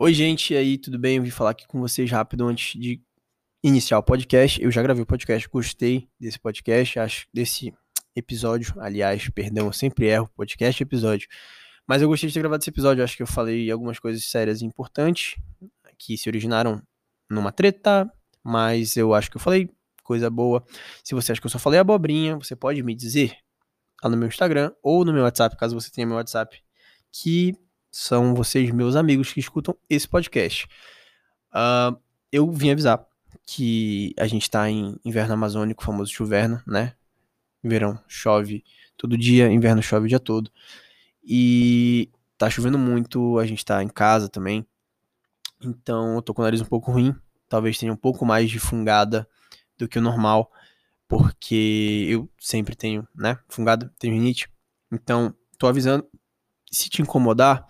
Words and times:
Oi, 0.00 0.14
gente, 0.14 0.54
aí, 0.54 0.78
tudo 0.78 0.96
bem? 0.96 1.16
Eu 1.16 1.24
vim 1.24 1.30
falar 1.30 1.50
aqui 1.50 1.66
com 1.66 1.80
vocês 1.80 2.08
rápido 2.08 2.46
antes 2.46 2.80
de 2.80 3.02
iniciar 3.64 3.98
o 3.98 4.02
podcast. 4.02 4.62
Eu 4.62 4.70
já 4.70 4.80
gravei 4.80 5.02
o 5.02 5.06
podcast, 5.06 5.48
gostei 5.48 6.08
desse 6.20 6.38
podcast, 6.38 7.00
acho 7.00 7.26
desse 7.34 7.74
episódio. 8.14 8.80
Aliás, 8.80 9.28
perdão, 9.28 9.66
eu 9.66 9.72
sempre 9.72 10.06
erro, 10.06 10.30
podcast 10.36 10.80
episódio. 10.80 11.28
Mas 11.84 12.00
eu 12.00 12.06
gostei 12.06 12.28
de 12.28 12.34
ter 12.34 12.38
gravado 12.38 12.62
esse 12.62 12.70
episódio, 12.70 13.02
acho 13.02 13.16
que 13.16 13.24
eu 13.24 13.26
falei 13.26 13.68
algumas 13.72 13.98
coisas 13.98 14.24
sérias 14.24 14.62
e 14.62 14.64
importantes 14.64 15.34
que 15.98 16.16
se 16.16 16.28
originaram 16.28 16.80
numa 17.28 17.50
treta, 17.50 18.08
mas 18.40 18.96
eu 18.96 19.12
acho 19.12 19.28
que 19.28 19.36
eu 19.36 19.40
falei 19.40 19.68
coisa 20.04 20.30
boa. 20.30 20.64
Se 21.02 21.12
você 21.12 21.32
acha 21.32 21.40
que 21.40 21.46
eu 21.48 21.50
só 21.50 21.58
falei 21.58 21.80
abobrinha, 21.80 22.36
você 22.36 22.54
pode 22.54 22.80
me 22.84 22.94
dizer 22.94 23.36
lá 24.00 24.08
no 24.08 24.16
meu 24.16 24.28
Instagram 24.28 24.70
ou 24.80 25.04
no 25.04 25.12
meu 25.12 25.24
WhatsApp, 25.24 25.56
caso 25.56 25.74
você 25.74 25.90
tenha 25.90 26.06
meu 26.06 26.18
WhatsApp, 26.18 26.62
que 27.10 27.52
são 27.90 28.34
vocês, 28.34 28.70
meus 28.70 28.96
amigos, 28.96 29.32
que 29.32 29.40
escutam 29.40 29.76
esse 29.88 30.06
podcast. 30.06 30.66
Uh, 31.50 31.98
eu 32.30 32.50
vim 32.52 32.70
avisar 32.70 33.06
que 33.46 34.14
a 34.18 34.26
gente 34.26 34.50
tá 34.50 34.68
em 34.70 34.96
inverno 35.04 35.34
amazônico, 35.34 35.84
famoso 35.84 36.12
chuverno, 36.12 36.62
né? 36.66 36.94
Verão 37.62 37.98
chove 38.06 38.64
todo 38.96 39.16
dia, 39.16 39.50
inverno 39.50 39.82
chove 39.82 40.06
o 40.06 40.08
dia 40.08 40.20
todo. 40.20 40.50
E 41.24 42.10
tá 42.36 42.48
chovendo 42.48 42.78
muito, 42.78 43.38
a 43.38 43.46
gente 43.46 43.64
tá 43.64 43.82
em 43.82 43.88
casa 43.88 44.28
também. 44.28 44.66
Então 45.62 46.14
eu 46.14 46.22
tô 46.22 46.34
com 46.34 46.42
o 46.42 46.44
nariz 46.44 46.60
um 46.60 46.66
pouco 46.66 46.92
ruim. 46.92 47.14
Talvez 47.48 47.78
tenha 47.78 47.92
um 47.92 47.96
pouco 47.96 48.26
mais 48.26 48.50
de 48.50 48.58
fungada 48.58 49.28
do 49.76 49.88
que 49.88 49.98
o 49.98 50.02
normal. 50.02 50.52
Porque 51.08 52.06
eu 52.08 52.28
sempre 52.38 52.76
tenho, 52.76 53.08
né? 53.14 53.38
Fungada, 53.48 53.92
tenho 53.98 54.12
rinite. 54.12 54.48
Então, 54.92 55.34
tô 55.58 55.66
avisando 55.66 56.06
se 56.70 56.88
te 56.88 57.02
incomodar, 57.02 57.66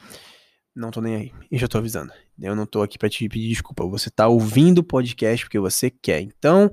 não 0.74 0.90
tô 0.90 1.00
nem 1.00 1.16
aí. 1.16 1.32
E 1.50 1.58
já 1.58 1.66
tô 1.66 1.78
avisando. 1.78 2.12
Eu 2.40 2.54
não 2.54 2.66
tô 2.66 2.82
aqui 2.82 2.96
para 2.96 3.08
te 3.08 3.28
pedir 3.28 3.48
desculpa. 3.48 3.84
Você 3.86 4.10
tá 4.10 4.28
ouvindo 4.28 4.78
o 4.78 4.84
podcast 4.84 5.44
porque 5.44 5.58
você 5.58 5.90
quer. 5.90 6.20
Então, 6.20 6.72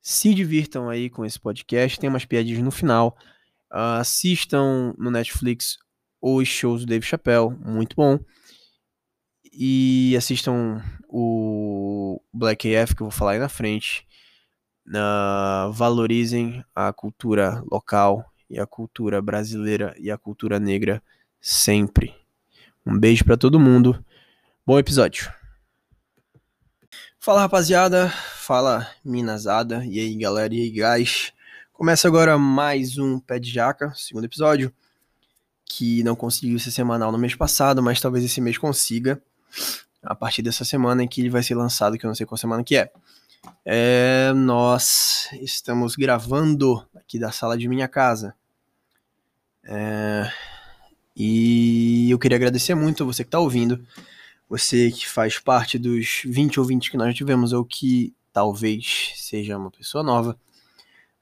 se 0.00 0.34
divirtam 0.34 0.88
aí 0.88 1.10
com 1.10 1.24
esse 1.24 1.38
podcast. 1.38 1.98
Tem 1.98 2.08
umas 2.08 2.24
piadinhas 2.24 2.62
no 2.62 2.70
final. 2.70 3.16
Uh, 3.72 4.00
assistam 4.00 4.94
no 4.98 5.10
Netflix 5.10 5.78
os 6.20 6.48
shows 6.48 6.80
do 6.80 6.86
Dave 6.86 7.04
Chappelle. 7.04 7.50
Muito 7.60 7.94
bom. 7.94 8.18
E 9.52 10.16
assistam 10.16 10.82
o 11.08 12.20
Black 12.32 12.74
AF, 12.74 12.94
que 12.94 13.02
eu 13.02 13.06
vou 13.06 13.16
falar 13.16 13.32
aí 13.32 13.38
na 13.38 13.48
frente. 13.48 14.06
Uh, 14.88 15.72
valorizem 15.72 16.64
a 16.74 16.92
cultura 16.92 17.62
local 17.70 18.24
e 18.48 18.58
a 18.58 18.66
cultura 18.66 19.20
brasileira 19.20 19.94
e 19.98 20.10
a 20.10 20.18
cultura 20.18 20.58
negra 20.60 21.02
sempre. 21.40 22.14
Um 22.86 22.98
beijo 22.98 23.24
para 23.24 23.36
todo 23.36 23.58
mundo. 23.58 24.04
Bom 24.66 24.78
episódio. 24.78 25.32
Fala 27.18 27.40
rapaziada, 27.40 28.10
fala 28.10 28.86
Minasada, 29.02 29.84
e 29.86 29.98
aí 29.98 30.14
galera, 30.14 30.54
e 30.54 30.60
aí 30.60 30.70
guys. 30.70 31.32
Começa 31.72 32.06
agora 32.06 32.38
mais 32.38 32.98
um 32.98 33.18
Pé 33.18 33.38
de 33.38 33.50
Jaca, 33.50 33.92
segundo 33.96 34.24
episódio, 34.24 34.72
que 35.64 36.04
não 36.04 36.14
conseguiu 36.14 36.58
ser 36.58 36.70
semanal 36.70 37.10
no 37.10 37.18
mês 37.18 37.34
passado, 37.34 37.82
mas 37.82 38.00
talvez 38.00 38.24
esse 38.24 38.40
mês 38.40 38.58
consiga, 38.58 39.20
a 40.02 40.14
partir 40.14 40.42
dessa 40.42 40.64
semana 40.64 41.02
em 41.02 41.08
que 41.08 41.20
ele 41.20 41.30
vai 41.30 41.42
ser 41.42 41.54
lançado, 41.54 41.96
que 41.96 42.04
eu 42.04 42.08
não 42.08 42.14
sei 42.14 42.26
qual 42.26 42.36
semana 42.36 42.62
que 42.62 42.76
é. 42.76 42.92
É, 43.64 44.32
nós 44.34 45.28
estamos 45.40 45.96
gravando 45.96 46.86
aqui 46.94 47.18
da 47.18 47.32
sala 47.32 47.56
de 47.56 47.68
minha 47.68 47.88
casa. 47.88 48.34
É, 49.64 50.30
e 51.16 52.10
eu 52.10 52.18
queria 52.18 52.36
agradecer 52.36 52.74
muito 52.74 53.02
a 53.02 53.06
você 53.06 53.24
que 53.24 53.28
está 53.28 53.38
ouvindo, 53.38 53.86
você 54.48 54.90
que 54.90 55.08
faz 55.08 55.38
parte 55.38 55.78
dos 55.78 56.22
20 56.24 56.60
ouvintes 56.60 56.88
que 56.88 56.96
nós 56.96 57.14
tivemos, 57.14 57.52
ou 57.52 57.64
que 57.64 58.14
talvez 58.32 59.12
seja 59.16 59.56
uma 59.56 59.70
pessoa 59.70 60.02
nova. 60.02 60.38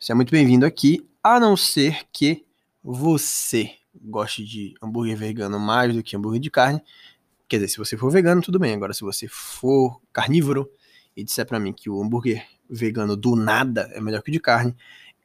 Você 0.01 0.13
é 0.13 0.15
muito 0.15 0.31
bem-vindo 0.31 0.67
aqui, 0.67 1.07
a 1.23 1.39
não 1.39 1.57
ser 1.57 2.07
que 2.13 2.45
você 2.83 3.71
goste 3.95 4.45
de 4.45 4.75
hambúrguer 4.83 5.17
vegano 5.17 5.61
mais 5.61 5.95
do 5.95 6.03
que 6.03 6.17
hambúrguer 6.17 6.41
de 6.41 6.51
carne. 6.51 6.83
Quer 7.47 7.57
dizer, 7.57 7.69
se 7.69 7.79
você 7.79 7.97
for 7.97 8.11
vegano, 8.11 8.43
tudo 8.43 8.59
bem. 8.59 8.75
Agora, 8.75 8.95
se 8.95 9.03
você 9.03 9.29
for 9.29 10.01
carnívoro 10.13 10.69
e 11.17 11.25
disser 11.25 11.47
para 11.47 11.61
mim 11.61 11.73
que 11.73 11.91
o 11.91 12.03
hambúrguer 12.03 12.47
vegano 12.69 13.17
do 13.17 13.37
nada 13.37 13.91
é 13.93 14.01
melhor 14.01 14.23
que 14.23 14.31
o 14.31 14.33
de 14.33 14.41
carne, 14.41 14.77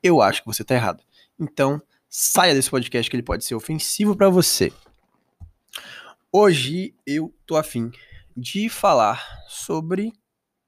eu 0.04 0.22
acho 0.22 0.42
que 0.42 0.48
você 0.48 0.64
tá 0.64 0.76
errado. 0.76 1.04
Então, 1.40 1.82
saia 2.10 2.54
desse 2.54 2.70
podcast 2.70 3.10
que 3.10 3.16
ele 3.16 3.24
pode 3.24 3.46
ser 3.46 3.56
ofensivo 3.56 4.16
para 4.16 4.30
você. 4.30 4.72
Hoje 6.32 6.94
eu 7.06 7.34
tô 7.46 7.56
afim 7.56 7.92
de 8.36 8.70
falar 8.70 9.26
sobre 9.48 10.14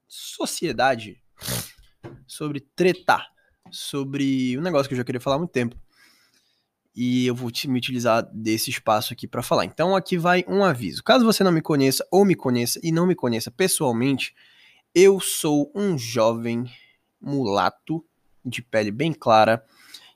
sociedade, 0.08 1.22
sobre 2.26 2.60
tretar, 2.74 3.28
sobre 3.70 4.58
um 4.58 4.62
negócio 4.62 4.88
que 4.88 4.94
eu 4.94 4.98
já 4.98 5.04
queria 5.04 5.20
falar 5.20 5.36
há 5.36 5.38
muito 5.38 5.52
tempo. 5.52 5.76
E 6.94 7.26
eu 7.26 7.34
vou 7.34 7.50
me 7.68 7.78
utilizar 7.78 8.28
desse 8.34 8.70
espaço 8.70 9.12
aqui 9.12 9.28
para 9.28 9.42
falar. 9.42 9.64
Então 9.64 9.94
aqui 9.94 10.18
vai 10.18 10.44
um 10.48 10.64
aviso. 10.64 11.04
Caso 11.04 11.24
você 11.24 11.44
não 11.44 11.52
me 11.52 11.62
conheça 11.62 12.04
ou 12.10 12.24
me 12.24 12.34
conheça 12.34 12.80
e 12.82 12.90
não 12.90 13.06
me 13.06 13.14
conheça 13.14 13.50
pessoalmente, 13.50 14.34
eu 14.94 15.20
sou 15.20 15.70
um 15.74 15.96
jovem 15.96 16.70
mulato 17.20 18.04
de 18.44 18.62
pele 18.62 18.90
bem 18.90 19.12
clara 19.12 19.64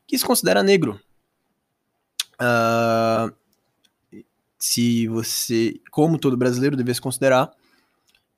que 0.07 0.19
se 0.19 0.25
considera 0.25 0.63
negro. 0.63 1.01
Uh, 2.35 3.35
se 4.59 5.07
você, 5.09 5.81
como 5.91 6.19
todo 6.19 6.37
brasileiro, 6.37 6.77
deve 6.77 6.95
se 6.95 7.01
considerar 7.01 7.53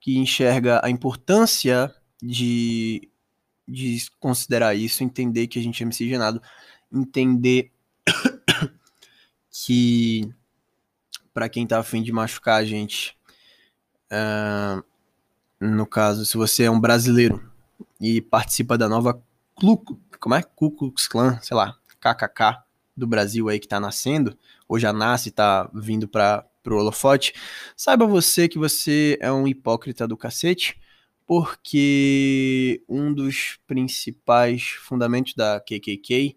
que 0.01 0.19
enxerga 0.19 0.81
a 0.85 0.91
importância 0.91 1.95
de, 2.23 3.09
de 3.67 4.05
considerar 4.19 4.75
isso, 4.75 5.03
entender 5.03 5.47
que 5.47 5.59
a 5.59 5.63
gente 5.63 5.83
é 5.83 5.87
miscigenado, 5.87 6.43
entender 6.93 7.73
que 9.51 10.29
para 11.33 11.49
quem 11.49 11.67
tá 11.67 11.79
afim 11.79 12.03
de 12.03 12.13
machucar 12.13 12.61
a 12.61 12.65
gente, 12.65 13.17
uh, 14.11 14.83
no 15.61 15.87
caso, 15.87 16.25
se 16.27 16.37
você 16.37 16.65
é 16.65 16.71
um 16.71 16.81
brasileiro 16.81 17.43
e 18.01 18.21
participa 18.21 18.77
da 18.77 18.89
nova 18.89 19.23
Clu, 19.55 19.79
como 20.21 20.35
é? 20.35 20.43
Ku 20.43 20.71
Klux 20.71 21.09
Klan, 21.09 21.39
sei 21.41 21.57
lá, 21.57 21.77
KKK, 22.01 22.63
do 22.97 23.07
Brasil 23.07 23.49
aí 23.49 23.59
que 23.59 23.69
tá 23.69 23.81
nascendo, 23.81 24.37
ou 24.69 24.79
já 24.79 24.93
nasce 24.93 25.29
e 25.29 25.33
tá 25.33 25.71
vindo 25.75 26.09
para 26.09 26.45
pro 26.63 26.79
holofote, 26.79 27.33
saiba 27.77 28.07
você 28.07 28.49
que 28.49 28.59
você 28.59 29.17
é 29.21 29.31
um 29.31 29.47
hipócrita 29.47 30.07
do 30.09 30.17
cacete, 30.17 30.77
porque 31.25 32.83
um 32.89 33.15
dos 33.15 33.57
principais 33.69 34.71
fundamentos 34.81 35.35
da 35.35 35.61
KKK, 35.61 36.37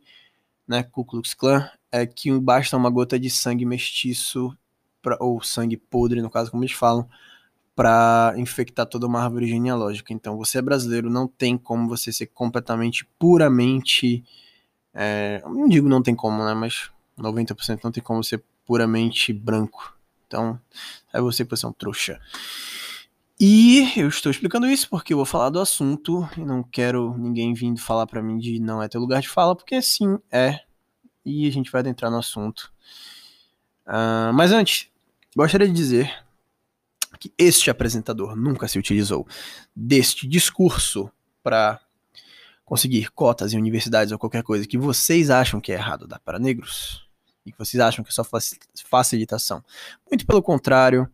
né, 0.68 0.84
Ku 0.84 1.04
Klux 1.04 1.34
Klan, 1.34 1.68
é 1.92 2.06
que 2.06 2.32
basta 2.40 2.78
uma 2.78 2.92
gota 2.92 3.20
de 3.20 3.28
sangue 3.28 3.66
mestiço, 3.66 4.56
pra, 5.02 5.18
ou 5.20 5.42
sangue 5.42 5.78
podre, 5.78 6.22
no 6.22 6.30
caso 6.30 6.52
como 6.52 6.64
eles 6.64 6.76
falam, 6.76 7.10
para 7.76 8.34
infectar 8.38 8.86
toda 8.86 9.08
uma 9.08 9.24
árvore 9.24 9.48
genealógica. 9.48 10.14
Então, 10.14 10.38
você 10.38 10.58
é 10.58 10.62
brasileiro, 10.62 11.10
não 11.10 11.28
tem 11.28 11.58
como 11.58 11.88
você 11.88 12.12
ser 12.12 12.28
completamente, 12.28 13.06
puramente 13.18 14.24
é, 14.94 15.42
não 15.46 15.68
digo 15.68 15.88
não 15.88 16.02
tem 16.02 16.16
como, 16.16 16.44
né? 16.44 16.54
Mas 16.54 16.90
90% 17.18 17.80
não 17.84 17.92
tem 17.92 18.04
como 18.04 18.24
ser 18.24 18.44
puramente 18.66 19.32
branco. 19.32 19.96
Então, 20.28 20.60
é 21.14 21.20
você 21.20 21.44
que 21.44 21.52
você 21.52 21.66
é 21.66 21.70
um 21.70 21.74
trouxa. 21.74 22.20
E 23.40 23.94
eu 23.96 24.10
estou 24.10 24.30
explicando 24.30 24.68
isso 24.68 24.90
porque 24.90 25.14
eu 25.14 25.18
vou 25.18 25.26
falar 25.26 25.50
do 25.50 25.60
assunto 25.60 26.28
e 26.38 26.42
não 26.42 26.62
quero 26.62 27.18
ninguém 27.18 27.54
vindo 27.54 27.80
falar 27.80 28.06
para 28.06 28.22
mim 28.22 28.38
de 28.38 28.60
não 28.60 28.84
é 28.84 28.90
teu 28.90 29.00
lugar 29.00 29.22
de 29.22 29.30
fala, 29.30 29.56
porque 29.56 29.82
sim, 29.82 30.20
é. 30.30 30.60
E 31.26 31.48
a 31.48 31.52
gente 31.52 31.72
vai 31.72 31.80
adentrar 31.80 32.12
no 32.12 32.18
assunto. 32.18 32.72
Uh, 33.88 34.34
mas 34.34 34.52
antes, 34.52 34.90
gostaria 35.36 35.68
de 35.68 35.74
dizer 35.74 36.14
que 37.20 37.34
este 37.38 37.70
apresentador 37.70 38.36
nunca 38.36 38.68
se 38.68 38.80
utilizou 38.80 39.28
deste 39.76 40.28
discurso 40.28 41.12
para 41.44 41.80
conseguir 42.64 43.12
cotas 43.12 43.54
em 43.54 43.58
universidades 43.58 44.12
ou 44.12 44.20
qualquer 44.20 44.44
coisa 44.44 44.66
que 44.66 44.78
vocês 44.78 45.30
acham 45.30 45.60
que 45.60 45.72
é 45.72 45.76
errado 45.76 46.08
dar 46.08 46.20
para 46.20 46.40
negros 46.40 47.08
e 47.46 47.52
que 47.52 47.58
vocês 47.58 47.82
acham 47.82 48.04
que 48.04 48.12
é 48.12 48.14
só 48.14 48.24
facilitação. 48.86 49.64
Muito 50.10 50.26
pelo 50.26 50.42
contrário, 50.42 51.10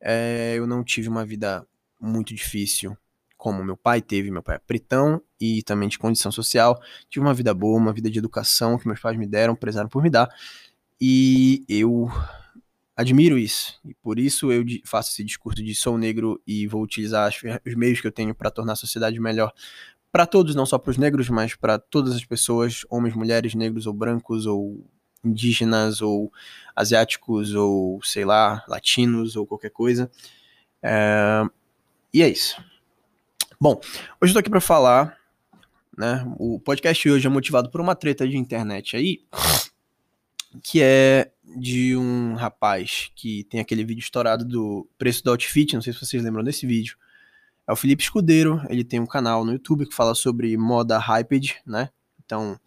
é, 0.00 0.54
eu 0.56 0.66
não 0.66 0.84
tive 0.84 1.08
uma 1.08 1.24
vida 1.24 1.66
muito 1.98 2.34
difícil 2.34 2.96
como 3.36 3.62
meu 3.62 3.76
pai 3.76 4.02
teve, 4.02 4.30
meu 4.30 4.42
pai 4.42 4.56
é 4.56 4.58
pretão 4.58 5.22
e 5.40 5.62
também 5.62 5.88
de 5.88 5.98
condição 5.98 6.32
social. 6.32 6.80
Tive 7.08 7.24
uma 7.24 7.34
vida 7.34 7.54
boa, 7.54 7.78
uma 7.78 7.92
vida 7.92 8.10
de 8.10 8.18
educação 8.18 8.76
que 8.78 8.88
meus 8.88 9.00
pais 9.00 9.16
me 9.16 9.26
deram, 9.26 9.54
prezaram 9.54 9.88
por 9.88 10.02
me 10.02 10.10
dar. 10.10 10.28
E 11.00 11.64
eu 11.68 12.10
admiro 12.96 13.38
isso. 13.38 13.78
E 13.84 13.94
por 13.94 14.18
isso 14.18 14.50
eu 14.50 14.64
faço 14.84 15.10
esse 15.10 15.22
discurso 15.22 15.62
de 15.62 15.74
sou 15.74 15.98
negro 15.98 16.40
e 16.46 16.66
vou 16.66 16.82
utilizar 16.82 17.30
os 17.64 17.74
meios 17.74 18.00
que 18.00 18.06
eu 18.06 18.12
tenho 18.12 18.34
para 18.34 18.50
tornar 18.50 18.72
a 18.72 18.76
sociedade 18.76 19.20
melhor 19.20 19.52
para 20.10 20.26
todos, 20.26 20.54
não 20.54 20.64
só 20.64 20.78
para 20.78 20.90
os 20.90 20.96
negros, 20.96 21.28
mas 21.28 21.54
para 21.54 21.78
todas 21.78 22.16
as 22.16 22.24
pessoas, 22.24 22.86
homens, 22.88 23.14
mulheres, 23.14 23.54
negros 23.54 23.86
ou 23.86 23.92
brancos 23.92 24.46
ou 24.46 24.82
indígenas 25.22 26.00
ou 26.00 26.32
asiáticos 26.74 27.54
ou 27.54 28.00
sei 28.02 28.24
lá, 28.24 28.64
latinos 28.66 29.36
ou 29.36 29.46
qualquer 29.46 29.70
coisa. 29.70 30.10
É... 30.82 31.42
E 32.14 32.22
é 32.22 32.28
isso. 32.28 32.56
Bom, 33.60 33.78
hoje 34.20 34.30
eu 34.30 34.32
tô 34.32 34.38
aqui 34.38 34.48
para 34.48 34.60
falar, 34.60 35.18
né? 35.96 36.24
O 36.38 36.58
podcast 36.60 37.10
hoje 37.10 37.26
é 37.26 37.30
motivado 37.30 37.70
por 37.70 37.80
uma 37.80 37.94
treta 37.94 38.26
de 38.26 38.38
internet 38.38 38.96
aí, 38.96 39.20
que 40.62 40.80
é 40.82 41.30
de 41.56 41.96
um 41.96 42.34
rapaz 42.34 43.10
que 43.14 43.44
tem 43.44 43.60
aquele 43.60 43.84
vídeo 43.84 44.00
estourado 44.00 44.44
do 44.44 44.88
preço 44.98 45.22
do 45.22 45.30
outfit, 45.30 45.74
não 45.74 45.82
sei 45.82 45.92
se 45.92 46.00
vocês 46.00 46.22
lembram 46.22 46.44
desse 46.44 46.66
vídeo. 46.66 46.96
É 47.66 47.72
o 47.72 47.76
Felipe 47.76 48.02
Escudeiro, 48.02 48.62
ele 48.68 48.84
tem 48.84 49.00
um 49.00 49.06
canal 49.06 49.44
no 49.44 49.52
YouTube 49.52 49.86
que 49.86 49.94
fala 49.94 50.14
sobre 50.14 50.56
moda 50.56 50.98
hyped, 50.98 51.56
né? 51.66 51.90
Então, 52.24 52.58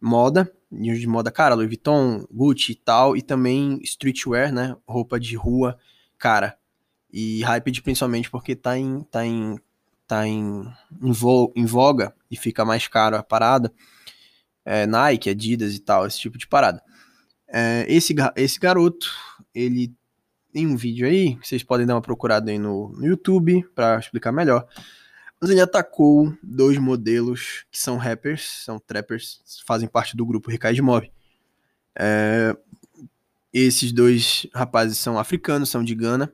moda, 0.00 0.50
de 0.70 1.06
moda 1.06 1.30
cara, 1.30 1.54
Louis 1.54 1.68
Vuitton, 1.68 2.26
Gucci 2.30 2.72
e 2.72 2.74
tal, 2.74 3.16
e 3.16 3.22
também 3.22 3.80
streetwear, 3.82 4.52
né? 4.52 4.76
Roupa 4.86 5.18
de 5.18 5.36
rua, 5.36 5.78
cara. 6.18 6.58
E 7.10 7.42
hyped 7.42 7.82
principalmente 7.82 8.30
porque 8.30 8.54
tá 8.54 8.76
em, 8.76 9.02
tá 9.04 9.24
em, 9.24 9.58
tá 10.06 10.26
em, 10.26 10.66
em, 11.02 11.12
vo, 11.12 11.52
em 11.56 11.64
voga 11.64 12.14
e 12.30 12.36
fica 12.36 12.64
mais 12.64 12.86
caro 12.88 13.16
a 13.16 13.22
parada. 13.22 13.72
É, 14.64 14.86
Nike, 14.86 15.30
Adidas 15.30 15.74
e 15.74 15.78
tal, 15.78 16.06
esse 16.06 16.18
tipo 16.18 16.36
de 16.36 16.46
parada. 16.46 16.82
É, 17.48 17.86
esse, 17.88 18.14
esse 18.36 18.58
garoto, 18.58 19.10
ele 19.54 19.94
tem 20.52 20.66
um 20.66 20.76
vídeo 20.76 21.06
aí, 21.06 21.38
vocês 21.42 21.62
podem 21.62 21.86
dar 21.86 21.94
uma 21.94 22.02
procurada 22.02 22.50
aí 22.50 22.58
no, 22.58 22.88
no 22.90 23.06
YouTube 23.06 23.62
para 23.74 23.98
explicar 23.98 24.32
melhor. 24.32 24.66
Mas 25.40 25.50
ele 25.50 25.60
atacou 25.60 26.34
dois 26.42 26.78
modelos 26.78 27.66
que 27.70 27.78
são 27.78 27.98
rappers, 27.98 28.62
são 28.64 28.78
trappers, 28.78 29.42
fazem 29.66 29.86
parte 29.86 30.16
do 30.16 30.24
grupo 30.24 30.50
Ricaid 30.50 30.80
Mob. 30.80 31.12
É, 31.98 32.56
esses 33.52 33.92
dois 33.92 34.46
rapazes 34.54 34.98
são 34.98 35.18
africanos, 35.18 35.68
são 35.68 35.84
de 35.84 35.94
Gana, 35.94 36.32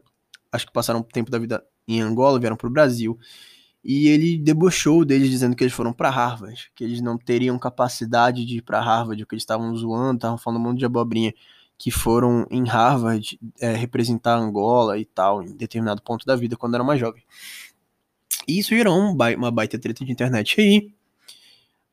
acho 0.51 0.67
que 0.67 0.73
passaram 0.73 1.03
tempo 1.03 1.31
da 1.31 1.39
vida 1.39 1.65
em 1.87 2.01
Angola, 2.01 2.39
vieram 2.39 2.57
para 2.57 2.67
o 2.67 2.71
Brasil. 2.71 3.19
E 3.85 4.07
ele 4.09 4.39
debochou 4.39 5.05
deles 5.05 5.29
dizendo 5.29 5.57
que 5.57 5.65
eles 5.65 5.75
foram 5.75 5.93
para 5.93 6.09
Harvard, 6.09 6.71
que 6.75 6.85
eles 6.85 7.01
não 7.01 7.19
teriam 7.19 7.59
capacidade 7.59 8.45
de 8.45 8.59
ir 8.59 8.63
para 8.63 8.81
Harvard, 8.81 9.27
que 9.27 9.35
eles 9.35 9.43
estavam 9.43 9.75
zoando, 9.77 10.19
estavam 10.19 10.39
falando 10.39 10.61
um 10.61 10.63
monte 10.63 10.79
de 10.79 10.87
abobrinha, 10.87 11.35
que 11.77 11.91
foram 11.91 12.47
em 12.49 12.65
Harvard 12.69 13.41
é, 13.61 13.73
representar 13.73 14.37
Angola 14.37 14.99
e 14.99 15.05
tal, 15.05 15.43
em 15.43 15.57
determinado 15.57 16.01
ponto 16.01 16.25
da 16.25 16.37
vida, 16.37 16.57
quando 16.57 16.75
era 16.75 16.85
mais 16.85 17.01
jovem. 17.01 17.25
E 18.47 18.59
isso 18.59 18.71
gerou 18.71 18.97
um 18.97 19.15
ba 19.15 19.35
uma 19.35 19.51
baita 19.51 19.79
treta 19.79 20.05
de 20.05 20.13
internet 20.13 20.61
aí. 20.61 20.93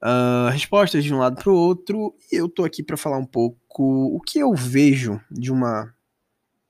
Uh, 0.02 0.50
respostas 0.52 1.04
de 1.04 1.14
um 1.14 1.18
lado 1.18 1.42
para 1.42 1.52
o 1.52 1.56
outro. 1.56 2.16
E 2.32 2.36
eu 2.36 2.48
tô 2.48 2.64
aqui 2.64 2.84
para 2.84 2.98
falar 2.98 3.18
um 3.18 3.26
pouco 3.26 3.84
o 4.16 4.20
que 4.22 4.40
eu 4.40 4.54
vejo 4.54 5.20
de 5.30 5.52
uma 5.52 5.94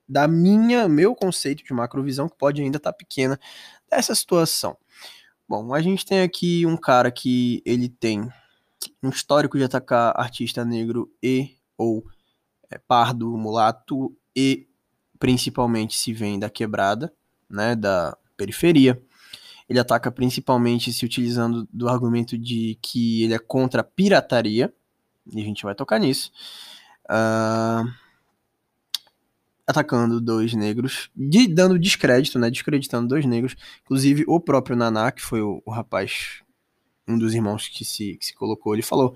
da 0.08 0.28
minha 0.28 0.90
meu 0.90 1.14
conceito 1.14 1.64
de 1.64 1.72
macrovisão 1.72 2.28
que 2.28 2.36
pode 2.36 2.62
ainda 2.62 2.78
estar 2.78 2.92
tá 2.92 2.98
pequena 2.98 3.40
dessa 3.90 4.16
situação. 4.16 4.76
Bom, 5.50 5.74
a 5.74 5.82
gente 5.82 6.06
tem 6.06 6.22
aqui 6.22 6.64
um 6.64 6.78
cara 6.78 7.10
que 7.10 7.60
ele 7.66 7.90
tem 7.90 8.30
um 9.02 9.10
histórico 9.10 9.58
de 9.58 9.64
atacar 9.64 10.14
artista 10.16 10.64
negro 10.64 11.12
e 11.24 11.56
ou 11.76 12.06
é, 12.70 12.78
pardo, 12.78 13.36
mulato 13.36 14.16
e 14.36 14.68
principalmente 15.18 15.98
se 15.98 16.14
vem 16.14 16.38
da 16.38 16.52
quebrada, 16.52 17.12
né, 17.50 17.76
da 17.76 18.16
periferia. 18.38 19.02
Ele 19.68 19.80
ataca 19.80 20.12
principalmente 20.12 20.94
se 20.94 21.04
utilizando 21.04 21.68
do 21.74 21.90
argumento 21.90 22.38
de 22.38 22.78
que 22.80 23.24
ele 23.24 23.34
é 23.34 23.40
contra 23.40 23.82
a 23.82 23.84
pirataria, 23.84 24.72
e 25.34 25.42
a 25.42 25.44
gente 25.44 25.64
vai 25.64 25.74
tocar 25.74 25.98
nisso. 25.98 26.32
Uh, 27.06 27.92
atacando 29.70 30.20
dois 30.20 30.54
negros, 30.54 31.10
de, 31.16 31.48
dando 31.48 31.78
descrédito, 31.78 32.40
né? 32.40 32.50
Descreditando 32.50 33.08
dois 33.08 33.26
negros. 33.26 33.56
Inclusive, 33.84 34.26
o 34.28 34.40
próprio 34.40 34.76
Naná, 34.76 35.12
que 35.12 35.22
foi 35.22 35.42
o, 35.42 35.62
o 35.66 35.72
rapaz, 35.72 36.42
um 37.08 37.18
dos 37.18 37.34
irmãos 37.34 37.68
que 37.68 37.86
se, 37.86 38.18
que 38.18 38.26
se 38.26 38.34
colocou, 38.36 38.74
ele 38.74 38.82
falou: 38.82 39.16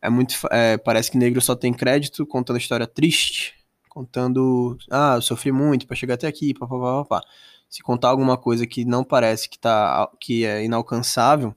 é 0.00 0.10
muito. 0.10 0.34
É, 0.50 0.76
parece 0.78 1.10
que 1.10 1.18
negro 1.18 1.40
só 1.40 1.54
tem 1.54 1.72
crédito 1.72 2.26
contando 2.26 2.56
a 2.56 2.60
história 2.60 2.86
triste, 2.86 3.54
contando. 3.88 4.76
Ah, 4.90 5.14
eu 5.16 5.22
sofri 5.22 5.52
muito 5.52 5.86
para 5.86 5.96
chegar 5.96 6.14
até 6.14 6.26
aqui, 6.26 6.52
papapá. 6.54 7.04
Pá, 7.04 7.20
pá 7.20 7.28
se 7.72 7.82
contar 7.82 8.10
alguma 8.10 8.36
coisa 8.36 8.66
que 8.66 8.84
não 8.84 9.02
parece 9.02 9.48
que, 9.48 9.58
tá, 9.58 10.06
que 10.20 10.44
é 10.44 10.62
inalcançável, 10.62 11.56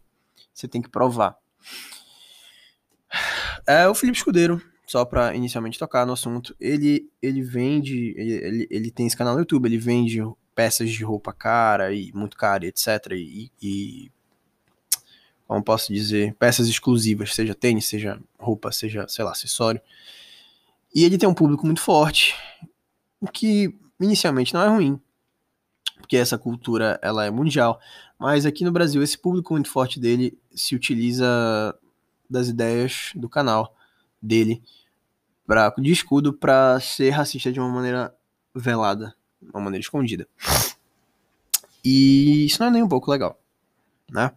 você 0.53 0.65
tem 0.65 0.81
que 0.81 0.87
provar. 0.87 1.37
É 3.67 3.85
o 3.89 3.93
Felipe 3.93 4.17
Escudeiro, 4.17 4.61
só 4.85 5.03
para 5.05 5.35
inicialmente 5.35 5.79
tocar 5.79 6.05
no 6.05 6.13
assunto, 6.13 6.55
ele, 6.59 7.09
ele 7.21 7.41
vende, 7.41 8.13
ele, 8.17 8.67
ele 8.69 8.91
tem 8.91 9.07
esse 9.07 9.17
canal 9.17 9.33
no 9.33 9.41
YouTube, 9.41 9.65
ele 9.65 9.77
vende 9.77 10.21
peças 10.53 10.89
de 10.89 11.03
roupa 11.03 11.33
cara 11.33 11.93
e 11.93 12.11
muito 12.13 12.37
cara, 12.37 12.65
etc. 12.65 13.11
E, 13.11 13.51
e 13.61 14.11
como 15.47 15.63
posso 15.63 15.93
dizer, 15.93 16.35
peças 16.35 16.67
exclusivas, 16.67 17.33
seja 17.33 17.53
tênis, 17.53 17.85
seja 17.85 18.19
roupa, 18.37 18.71
seja, 18.71 19.07
sei 19.07 19.25
lá, 19.25 19.31
acessório. 19.31 19.81
E 20.93 21.03
ele 21.03 21.17
tem 21.17 21.27
um 21.27 21.33
público 21.33 21.65
muito 21.65 21.81
forte, 21.81 22.35
o 23.19 23.27
que 23.27 23.75
inicialmente 23.99 24.53
não 24.53 24.61
é 24.61 24.67
ruim 24.67 24.99
porque 26.05 26.17
essa 26.17 26.37
cultura 26.37 26.99
ela 27.01 27.25
é 27.25 27.31
mundial. 27.31 27.79
Mas 28.19 28.45
aqui 28.45 28.63
no 28.63 28.71
Brasil, 28.71 29.01
esse 29.01 29.17
público 29.17 29.53
muito 29.53 29.69
forte 29.69 29.99
dele 29.99 30.37
se 30.53 30.75
utiliza 30.75 31.75
das 32.29 32.47
ideias 32.47 33.11
do 33.15 33.27
canal 33.27 33.74
dele 34.25 34.61
pra, 35.45 35.73
de 35.77 35.91
escudo 35.91 36.33
para 36.33 36.79
ser 36.79 37.11
racista 37.11 37.51
de 37.51 37.59
uma 37.59 37.69
maneira 37.69 38.13
velada, 38.53 39.15
uma 39.53 39.61
maneira 39.61 39.81
escondida. 39.81 40.27
E 41.83 42.45
isso 42.45 42.59
não 42.59 42.67
é 42.67 42.71
nem 42.71 42.83
um 42.83 42.87
pouco 42.87 43.11
legal, 43.11 43.39
né? 44.09 44.31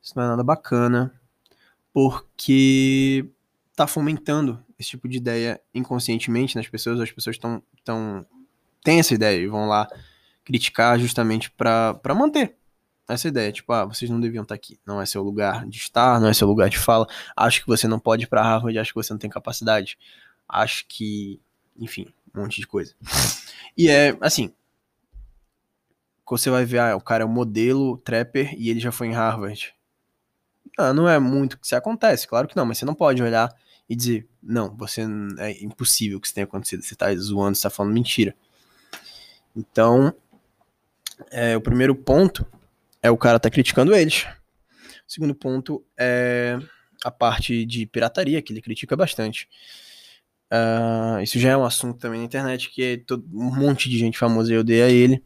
Isso 0.00 0.12
não 0.16 0.24
é 0.24 0.28
nada 0.28 0.44
bacana, 0.44 1.12
porque 1.92 3.28
tá 3.74 3.86
fomentando 3.86 4.62
esse 4.78 4.90
tipo 4.90 5.08
de 5.08 5.16
ideia 5.16 5.60
inconscientemente 5.74 6.54
nas 6.54 6.68
pessoas, 6.68 7.00
as 7.00 7.10
pessoas 7.10 7.36
estão 7.36 7.62
tão 7.84 8.24
têm 8.84 9.00
essa 9.00 9.14
ideia 9.14 9.40
e 9.40 9.48
vão 9.48 9.66
lá 9.66 9.88
criticar 10.44 10.96
justamente 10.98 11.50
para 11.50 12.14
manter 12.14 12.56
essa 13.08 13.28
ideia, 13.28 13.52
tipo, 13.52 13.72
ah, 13.72 13.84
vocês 13.84 14.10
não 14.10 14.20
deviam 14.20 14.42
estar 14.42 14.54
tá 14.54 14.56
aqui, 14.56 14.80
não 14.84 15.00
é 15.00 15.06
seu 15.06 15.22
lugar 15.22 15.66
de 15.66 15.78
estar, 15.78 16.20
não 16.20 16.28
é 16.28 16.34
seu 16.34 16.46
lugar 16.46 16.68
de 16.68 16.78
fala, 16.78 17.06
acho 17.36 17.60
que 17.60 17.66
você 17.66 17.86
não 17.86 17.98
pode 17.98 18.24
ir 18.24 18.26
para 18.26 18.42
Harvard, 18.42 18.78
acho 18.78 18.92
que 18.92 19.02
você 19.02 19.12
não 19.12 19.18
tem 19.18 19.30
capacidade, 19.30 19.96
acho 20.48 20.84
que, 20.88 21.40
enfim, 21.78 22.12
um 22.34 22.40
monte 22.42 22.60
de 22.60 22.66
coisa. 22.66 22.94
E 23.76 23.90
é, 23.90 24.16
assim, 24.22 24.52
você 26.28 26.48
vai 26.48 26.64
ver, 26.64 26.78
ah, 26.78 26.96
o 26.96 27.00
cara 27.00 27.22
é 27.22 27.26
um 27.26 27.30
modelo 27.30 27.98
trapper 27.98 28.54
e 28.58 28.70
ele 28.70 28.80
já 28.80 28.90
foi 28.90 29.08
em 29.08 29.12
Harvard. 29.12 29.74
Ah, 30.78 30.92
não 30.92 31.08
é 31.08 31.18
muito 31.18 31.58
que 31.58 31.66
isso 31.66 31.76
acontece, 31.76 32.26
claro 32.26 32.48
que 32.48 32.56
não, 32.56 32.66
mas 32.66 32.78
você 32.78 32.84
não 32.84 32.94
pode 32.94 33.22
olhar 33.22 33.54
e 33.88 33.94
dizer, 33.94 34.26
não, 34.42 34.74
você 34.74 35.06
é 35.38 35.62
impossível 35.62 36.18
que 36.18 36.26
isso 36.26 36.34
tenha 36.34 36.44
acontecido, 36.44 36.82
você 36.82 36.94
tá 36.94 37.14
zoando, 37.14 37.56
você 37.56 37.62
tá 37.62 37.70
falando 37.70 37.92
mentira. 37.92 38.34
Então, 39.54 40.12
é, 41.30 41.56
o 41.56 41.60
primeiro 41.60 41.94
ponto 41.94 42.46
é 43.06 43.10
o 43.10 43.16
cara 43.16 43.38
tá 43.38 43.48
criticando 43.48 43.94
eles. 43.94 44.26
O 45.06 45.12
segundo 45.12 45.34
ponto 45.34 45.86
é 45.96 46.58
a 47.04 47.10
parte 47.10 47.64
de 47.64 47.86
pirataria, 47.86 48.42
que 48.42 48.52
ele 48.52 48.60
critica 48.60 48.96
bastante. 48.96 49.48
Uh, 50.52 51.20
isso 51.22 51.38
já 51.38 51.50
é 51.50 51.56
um 51.56 51.64
assunto 51.64 51.98
também 51.98 52.20
na 52.20 52.26
internet, 52.26 52.70
que 52.70 52.82
é 52.82 52.96
todo, 52.96 53.24
um 53.32 53.54
monte 53.54 53.88
de 53.88 53.98
gente 53.98 54.18
famosa 54.18 54.52
e 54.52 54.58
odeia 54.58 54.88
ele, 54.90 55.22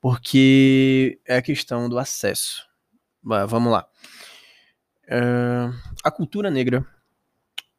porque 0.00 1.20
é 1.26 1.36
a 1.36 1.42
questão 1.42 1.88
do 1.88 1.98
acesso. 1.98 2.64
Bah, 3.22 3.46
vamos 3.46 3.72
lá. 3.72 3.86
Uh, 5.04 5.74
a 6.04 6.10
cultura 6.10 6.50
negra 6.50 6.86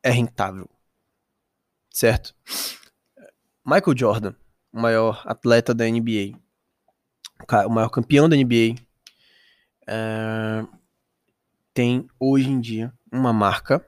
é 0.01 0.09
rentável, 0.09 0.69
certo? 1.89 2.35
Michael 3.65 3.97
Jordan, 3.97 4.35
o 4.71 4.81
maior 4.81 5.21
atleta 5.25 5.73
da 5.73 5.85
NBA, 5.85 6.37
o 7.65 7.69
maior 7.69 7.89
campeão 7.89 8.27
da 8.27 8.35
NBA, 8.35 8.75
é, 9.87 10.65
tem 11.73 12.07
hoje 12.19 12.49
em 12.49 12.59
dia 12.59 12.93
uma 13.11 13.33
marca. 13.33 13.85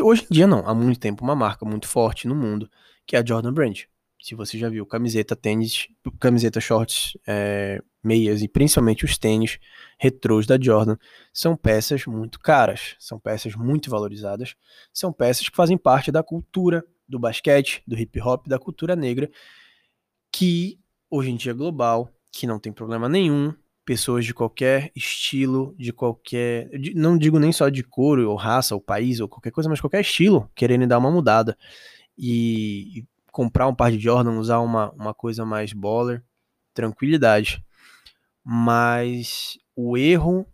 Hoje 0.00 0.26
em 0.30 0.34
dia 0.34 0.46
não, 0.46 0.66
há 0.66 0.74
muito 0.74 0.98
tempo, 0.98 1.22
uma 1.22 1.36
marca 1.36 1.64
muito 1.64 1.86
forte 1.86 2.26
no 2.26 2.34
mundo, 2.34 2.70
que 3.06 3.16
é 3.16 3.18
a 3.18 3.24
Jordan 3.24 3.52
Brand. 3.52 3.80
Se 4.20 4.34
você 4.34 4.56
já 4.56 4.68
viu 4.68 4.86
camiseta, 4.86 5.34
tênis, 5.34 5.88
camiseta, 6.20 6.60
shorts, 6.60 7.16
é, 7.26 7.82
meias 8.02 8.42
e 8.42 8.48
principalmente 8.48 9.04
os 9.04 9.18
tênis 9.18 9.58
retrôs 9.98 10.46
da 10.46 10.58
Jordan, 10.60 10.96
são 11.32 11.56
peças 11.56 12.06
muito 12.06 12.38
caras, 12.38 12.94
são 12.98 13.18
peças 13.18 13.54
muito 13.54 13.90
valorizadas, 13.90 14.54
são 14.92 15.12
peças 15.12 15.48
que 15.48 15.56
fazem 15.56 15.76
parte 15.76 16.12
da 16.12 16.22
cultura 16.22 16.84
do 17.08 17.18
basquete, 17.18 17.82
do 17.86 17.98
hip 17.98 18.20
hop, 18.20 18.46
da 18.46 18.58
cultura 18.58 18.96
negra, 18.96 19.30
que 20.30 20.78
hoje 21.10 21.30
em 21.30 21.36
dia 21.36 21.52
é 21.52 21.54
global, 21.54 22.08
que 22.30 22.46
não 22.46 22.58
tem 22.58 22.72
problema 22.72 23.08
nenhum, 23.08 23.54
pessoas 23.84 24.24
de 24.24 24.32
qualquer 24.34 24.90
estilo, 24.94 25.74
de 25.78 25.92
qualquer. 25.92 26.70
Não 26.94 27.18
digo 27.18 27.38
nem 27.38 27.52
só 27.52 27.68
de 27.68 27.82
cor, 27.82 28.18
ou 28.18 28.36
raça, 28.36 28.74
ou 28.74 28.80
país, 28.80 29.20
ou 29.20 29.28
qualquer 29.28 29.50
coisa, 29.50 29.68
mas 29.68 29.80
qualquer 29.80 30.00
estilo, 30.00 30.50
querendo 30.54 30.86
dar 30.86 30.98
uma 30.98 31.10
mudada. 31.10 31.56
E, 32.16 33.00
e 33.00 33.06
comprar 33.30 33.66
um 33.66 33.74
par 33.74 33.90
de 33.90 33.98
Jordan, 33.98 34.38
usar 34.38 34.60
uma, 34.60 34.90
uma 34.92 35.14
coisa 35.14 35.44
mais 35.44 35.72
baller, 35.72 36.22
tranquilidade. 36.74 37.64
Mas 38.44 39.58
o 39.74 39.96
erro 39.96 40.46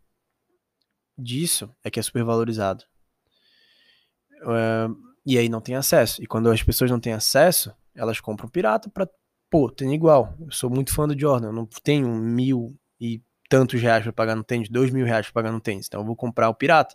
disso 1.17 1.75
é 1.83 1.91
que 1.91 1.99
é 1.99 2.03
super 2.03 2.25
valorizado. 2.25 2.85
Uh, 4.43 4.97
e 5.27 5.37
aí 5.37 5.49
não 5.49 5.61
tem 5.61 5.75
acesso. 5.75 6.23
E 6.23 6.27
quando 6.27 6.51
as 6.51 6.63
pessoas 6.63 6.91
não 6.91 7.01
têm 7.01 7.13
acesso, 7.13 7.75
elas 7.95 8.21
compram 8.21 8.49
pirata 8.49 8.89
pra, 8.89 9.09
pô, 9.51 9.71
tem 9.71 9.93
igual. 9.93 10.35
Eu 10.41 10.51
sou 10.53 10.71
muito 10.71 10.95
fã 10.95 11.07
do 11.07 11.19
Jordan, 11.19 11.49
eu 11.49 11.53
não 11.53 11.67
tenho 11.83 12.09
mil 12.15 12.79
e 13.01 13.23
tantos 13.49 13.81
reais 13.81 14.03
pra 14.03 14.13
pagar 14.13 14.37
no 14.37 14.45
tênis, 14.45 14.69
dois 14.69 14.91
mil 14.91 15.07
reais 15.07 15.27
pra 15.27 15.43
pagar 15.43 15.53
no 15.53 15.61
tênis. 15.61 15.87
Então 15.87 16.01
eu 16.01 16.07
vou 16.07 16.17
comprar 16.17 16.49
o 16.49 16.55
pirata, 16.55 16.95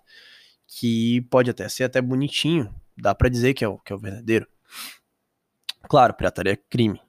que 0.67 1.21
pode 1.29 1.49
até 1.49 1.67
ser 1.67 1.83
até 1.85 2.01
bonitinho, 2.01 2.73
dá 2.97 3.13
para 3.15 3.29
dizer 3.29 3.53
que 3.53 3.63
é, 3.63 3.67
o, 3.67 3.77
que 3.79 3.91
é 3.91 3.95
o 3.95 3.99
verdadeiro. 3.99 4.47
Claro, 5.83 6.13
pirataria 6.13 6.53
é 6.53 6.55
crime. 6.55 7.01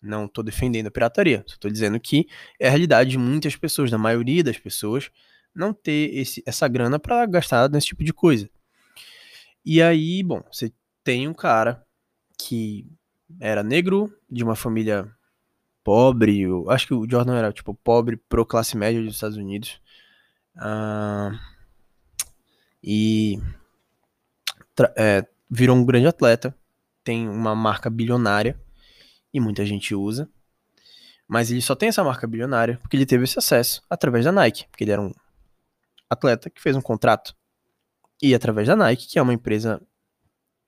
Não 0.00 0.28
tô 0.28 0.42
defendendo 0.42 0.86
a 0.86 0.90
pirataria, 0.90 1.42
só 1.46 1.56
tô 1.58 1.68
dizendo 1.68 1.98
que 1.98 2.28
é 2.60 2.68
a 2.68 2.70
realidade 2.70 3.10
de 3.10 3.18
muitas 3.18 3.56
pessoas, 3.56 3.90
da 3.90 3.98
maioria 3.98 4.44
das 4.44 4.58
pessoas, 4.58 5.10
não 5.54 5.72
ter 5.72 6.14
esse, 6.14 6.42
essa 6.46 6.68
grana 6.68 6.98
para 6.98 7.26
gastar 7.26 7.68
nesse 7.68 7.88
tipo 7.88 8.04
de 8.04 8.12
coisa. 8.12 8.48
E 9.64 9.82
aí, 9.82 10.22
bom, 10.22 10.42
você 10.52 10.72
tem 11.02 11.26
um 11.26 11.34
cara 11.34 11.84
que 12.38 12.86
era 13.40 13.62
negro, 13.62 14.12
de 14.30 14.44
uma 14.44 14.54
família 14.54 15.10
pobre, 15.86 16.40
eu 16.40 16.68
acho 16.68 16.88
que 16.88 16.94
o 16.94 17.08
Jordan 17.08 17.36
era 17.36 17.52
tipo 17.52 17.72
pobre 17.72 18.16
pro 18.16 18.44
classe 18.44 18.76
média 18.76 19.00
dos 19.00 19.14
Estados 19.14 19.36
Unidos. 19.36 19.80
Uh, 20.56 21.38
e 22.82 23.40
é, 24.96 25.24
virou 25.48 25.76
um 25.76 25.84
grande 25.84 26.08
atleta, 26.08 26.52
tem 27.04 27.28
uma 27.28 27.54
marca 27.54 27.88
bilionária 27.88 28.60
e 29.32 29.38
muita 29.38 29.64
gente 29.64 29.94
usa. 29.94 30.28
Mas 31.28 31.52
ele 31.52 31.62
só 31.62 31.76
tem 31.76 31.88
essa 31.88 32.02
marca 32.02 32.26
bilionária 32.26 32.78
porque 32.82 32.96
ele 32.96 33.06
teve 33.06 33.22
esse 33.22 33.38
acesso 33.38 33.80
através 33.88 34.24
da 34.24 34.32
Nike, 34.32 34.66
porque 34.68 34.82
ele 34.82 34.90
era 34.90 35.00
um 35.00 35.14
atleta 36.10 36.50
que 36.50 36.60
fez 36.60 36.74
um 36.74 36.82
contrato. 36.82 37.32
E 38.20 38.34
através 38.34 38.66
da 38.66 38.74
Nike, 38.74 39.06
que 39.06 39.20
é 39.20 39.22
uma 39.22 39.34
empresa 39.34 39.80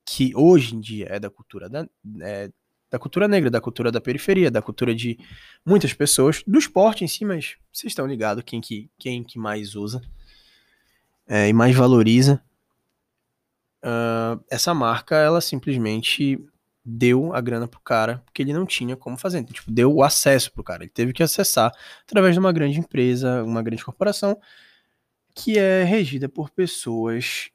que 0.06 0.32
hoje 0.36 0.76
em 0.76 0.80
dia 0.80 1.08
é 1.10 1.18
da 1.18 1.28
cultura 1.28 1.68
da, 1.68 1.88
é, 2.20 2.52
da 2.90 2.98
cultura 2.98 3.28
negra, 3.28 3.50
da 3.50 3.60
cultura 3.60 3.92
da 3.92 4.00
periferia, 4.00 4.50
da 4.50 4.62
cultura 4.62 4.94
de 4.94 5.18
muitas 5.64 5.92
pessoas, 5.92 6.42
do 6.46 6.58
esporte 6.58 7.04
em 7.04 7.08
si, 7.08 7.24
mas 7.24 7.56
vocês 7.72 7.90
estão 7.90 8.06
ligados 8.06 8.42
quem 8.44 8.60
que, 8.60 8.90
quem 8.98 9.22
que 9.22 9.38
mais 9.38 9.74
usa 9.74 10.00
é, 11.26 11.48
e 11.48 11.52
mais 11.52 11.76
valoriza. 11.76 12.42
Uh, 13.82 14.42
essa 14.50 14.74
marca, 14.74 15.16
ela 15.16 15.40
simplesmente 15.40 16.42
deu 16.84 17.34
a 17.34 17.40
grana 17.40 17.68
pro 17.68 17.80
cara, 17.80 18.22
porque 18.24 18.42
ele 18.42 18.52
não 18.52 18.64
tinha 18.64 18.96
como 18.96 19.16
fazer. 19.16 19.38
Então, 19.38 19.52
tipo, 19.52 19.70
deu 19.70 19.94
o 19.94 20.02
acesso 20.02 20.50
pro 20.52 20.64
cara. 20.64 20.82
Ele 20.82 20.90
teve 20.90 21.12
que 21.12 21.22
acessar 21.22 21.72
através 22.02 22.34
de 22.34 22.40
uma 22.40 22.52
grande 22.52 22.78
empresa, 22.78 23.44
uma 23.44 23.62
grande 23.62 23.84
corporação, 23.84 24.40
que 25.34 25.58
é 25.58 25.84
regida 25.84 26.28
por 26.28 26.50
pessoas 26.50 27.50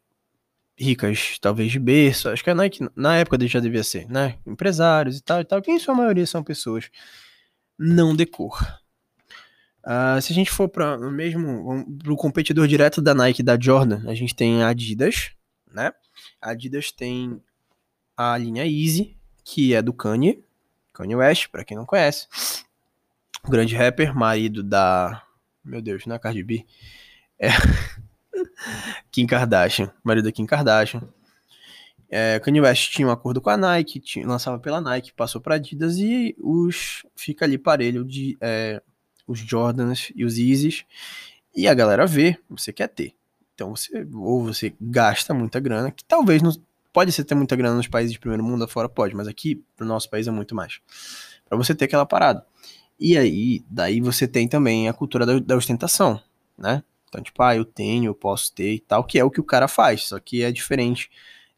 ricas, 0.78 1.38
talvez 1.40 1.72
de 1.72 1.80
berço. 1.80 2.30
Acho 2.30 2.44
que 2.44 2.50
a 2.50 2.56
Nike, 2.56 2.88
na 2.96 3.18
época, 3.18 3.38
já 3.48 3.60
devia 3.60 3.84
ser, 3.84 4.08
né? 4.10 4.38
Empresários 4.46 5.18
e 5.18 5.24
tal 5.24 5.42
e 5.42 5.46
tal, 5.46 5.62
que 5.62 5.72
em 5.72 5.80
sua 5.80 5.96
maioria 5.96 6.26
são 6.26 6.44
pessoas 6.44 6.90
não 7.78 8.16
de 8.16 8.26
cor. 8.26 8.60
Uh, 9.84 10.22
se 10.22 10.32
a 10.32 10.36
gente 10.36 10.50
for 10.50 10.70
para 10.70 10.98
o 10.98 11.12
mesmo, 11.12 11.86
para 12.02 12.14
o 12.14 12.16
competidor 12.16 12.68
direto 12.68 13.02
da 13.02 13.14
Nike 13.14 13.44
da 13.44 13.60
Jordan, 13.60 14.02
a 14.10 14.16
gente 14.16 14.34
tem 14.34 14.64
a 14.64 14.70
Adidas, 14.70 15.32
né? 15.72 15.92
A 16.42 16.52
Adidas 16.52 16.92
tem 16.92 17.42
a 18.16 18.38
linha 18.38 18.66
Easy, 18.66 19.18
que 19.44 19.74
é 19.74 19.82
do 19.82 19.92
Kanye, 19.92 20.44
Kanye 20.94 21.16
West, 21.16 21.50
para 21.50 21.66
quem 21.66 21.76
não 21.76 21.86
conhece. 21.86 22.28
O 23.46 23.52
grande 23.52 23.76
rapper, 23.76 24.16
marido 24.16 24.64
da, 24.64 25.22
meu 25.66 25.82
Deus, 25.82 26.06
não 26.06 26.16
é 26.16 26.20
Cardi 26.20 26.44
B, 26.44 26.66
é 27.38 27.50
Kim 29.12 29.26
Kardashian, 29.26 29.92
marido 30.04 30.26
da 30.26 30.32
Kim 30.32 30.46
Kardashian. 30.46 31.08
É, 32.10 32.40
Kanye 32.40 32.62
West 32.62 32.92
tinha 32.92 33.08
um 33.08 33.12
acordo 33.12 33.42
com 33.42 33.50
a 33.50 33.58
Nike, 33.58 34.00
tinha, 34.00 34.28
lançava 34.28 34.60
pela 34.60 34.80
Nike, 34.80 35.12
passou 35.14 35.42
para 35.42 35.56
Adidas 35.56 35.98
e 35.98 36.36
os 36.40 37.04
fica 37.16 37.44
ali 37.44 37.58
parelho 37.58 38.06
de 38.06 38.38
é, 38.40 38.82
os 39.28 39.40
Jordans 39.40 40.12
e 40.16 40.24
os 40.24 40.38
Yeezys. 40.38 40.86
E 41.56 41.68
a 41.68 41.74
galera 41.74 42.06
vê, 42.06 42.38
você 42.48 42.72
quer 42.72 42.88
ter. 42.88 43.16
Então 43.56 43.76
você 43.76 44.08
ou 44.14 44.44
você 44.44 44.76
gasta 44.80 45.34
muita 45.34 45.60
grana, 45.60 45.90
que 45.90 46.04
talvez 46.04 46.42
não 46.42 46.52
pode 46.94 47.12
ser 47.12 47.24
ter 47.24 47.34
muita 47.34 47.56
grana 47.56 47.76
nos 47.76 47.88
países 47.88 48.14
de 48.14 48.20
primeiro 48.20 48.44
mundo 48.44 48.64
afora 48.64 48.88
pode, 48.88 49.16
mas 49.16 49.28
aqui 49.28 49.64
pro 49.76 49.86
nosso 49.86 50.08
país 50.10 50.28
é 50.28 50.32
muito 50.32 50.54
mais. 50.54 50.80
Para 51.50 51.58
você 51.58 51.74
ter 51.74 51.86
aquela 51.86 52.06
parada. 52.06 52.46
E 53.00 53.18
aí, 53.18 53.64
daí 53.68 54.00
você 54.00 54.28
tem 54.28 54.48
também 54.48 54.88
a 54.88 54.94
cultura 54.94 55.26
da, 55.26 55.40
da 55.40 55.56
ostentação, 55.56 56.22
né? 56.56 56.84
Então, 57.14 57.22
tipo, 57.22 57.44
ah, 57.44 57.56
eu 57.56 57.64
tenho, 57.64 58.06
eu 58.06 58.16
posso 58.16 58.52
ter 58.54 58.74
e 58.74 58.80
tal, 58.80 59.04
que 59.04 59.20
é 59.20 59.24
o 59.24 59.30
que 59.30 59.40
o 59.40 59.44
cara 59.44 59.68
faz, 59.68 60.08
só 60.08 60.20
que 60.20 60.42
é 60.44 60.52
diferente 60.52 61.12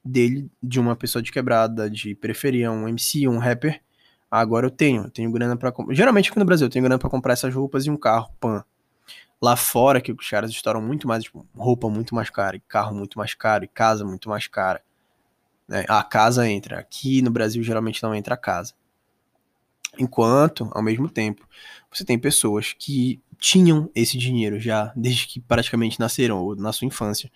dele, 0.04 0.52
de 0.62 0.80
uma 0.82 0.96
pessoa 0.96 1.22
de 1.22 1.32
quebrada, 1.32 1.90
de 1.90 2.14
periferia, 2.14 2.70
um 2.70 2.88
MC, 2.90 3.26
um 3.28 3.38
rapper. 3.38 3.82
Ah, 4.30 4.42
agora 4.42 4.66
eu 4.66 4.72
tenho, 4.72 5.04
eu 5.04 5.10
tenho 5.10 5.32
grana 5.32 5.56
para 5.56 5.72
comprar. 5.72 5.96
Geralmente 5.96 6.30
aqui 6.30 6.38
no 6.38 6.46
Brasil 6.46 6.68
eu 6.68 6.72
tenho 6.72 6.84
grana 6.84 7.00
para 7.00 7.10
comprar 7.10 7.34
essas 7.34 7.54
roupas 7.54 7.86
e 7.86 7.90
um 7.90 7.96
carro, 7.96 8.30
pan. 8.40 8.66
Lá 9.42 9.56
fora, 9.56 10.02
que 10.02 10.12
os 10.12 10.30
caras 10.30 10.52
estouram 10.52 10.82
muito 10.82 11.08
mais, 11.08 11.24
tipo, 11.24 11.48
roupa 11.56 11.90
muito 11.90 12.14
mais 12.14 12.30
cara, 12.30 12.58
e 12.58 12.60
carro 12.60 12.94
muito 12.94 13.18
mais 13.18 13.34
caro, 13.34 13.64
e 13.64 13.68
casa 13.68 14.04
muito 14.04 14.28
mais 14.28 14.48
cara. 14.48 14.82
Né? 15.68 15.86
A 15.88 16.04
casa 16.04 16.48
entra. 16.50 16.80
Aqui 16.80 17.22
no 17.22 17.32
Brasil 17.32 17.64
geralmente 17.64 18.04
não 18.04 18.14
entra 18.14 18.36
a 18.36 18.38
casa. 18.38 18.74
Enquanto, 19.98 20.70
ao 20.74 20.84
mesmo 20.84 21.10
tempo, 21.10 21.48
você 21.92 22.04
tem 22.04 22.20
pessoas 22.20 22.74
que 22.74 23.22
tinham 23.38 23.90
esse 23.94 24.18
dinheiro 24.18 24.60
já 24.60 24.92
desde 24.96 25.28
que 25.28 25.40
praticamente 25.40 26.00
nasceram 26.00 26.38
ou 26.40 26.56
na 26.56 26.72
sua 26.74 26.88
infância 26.88 27.32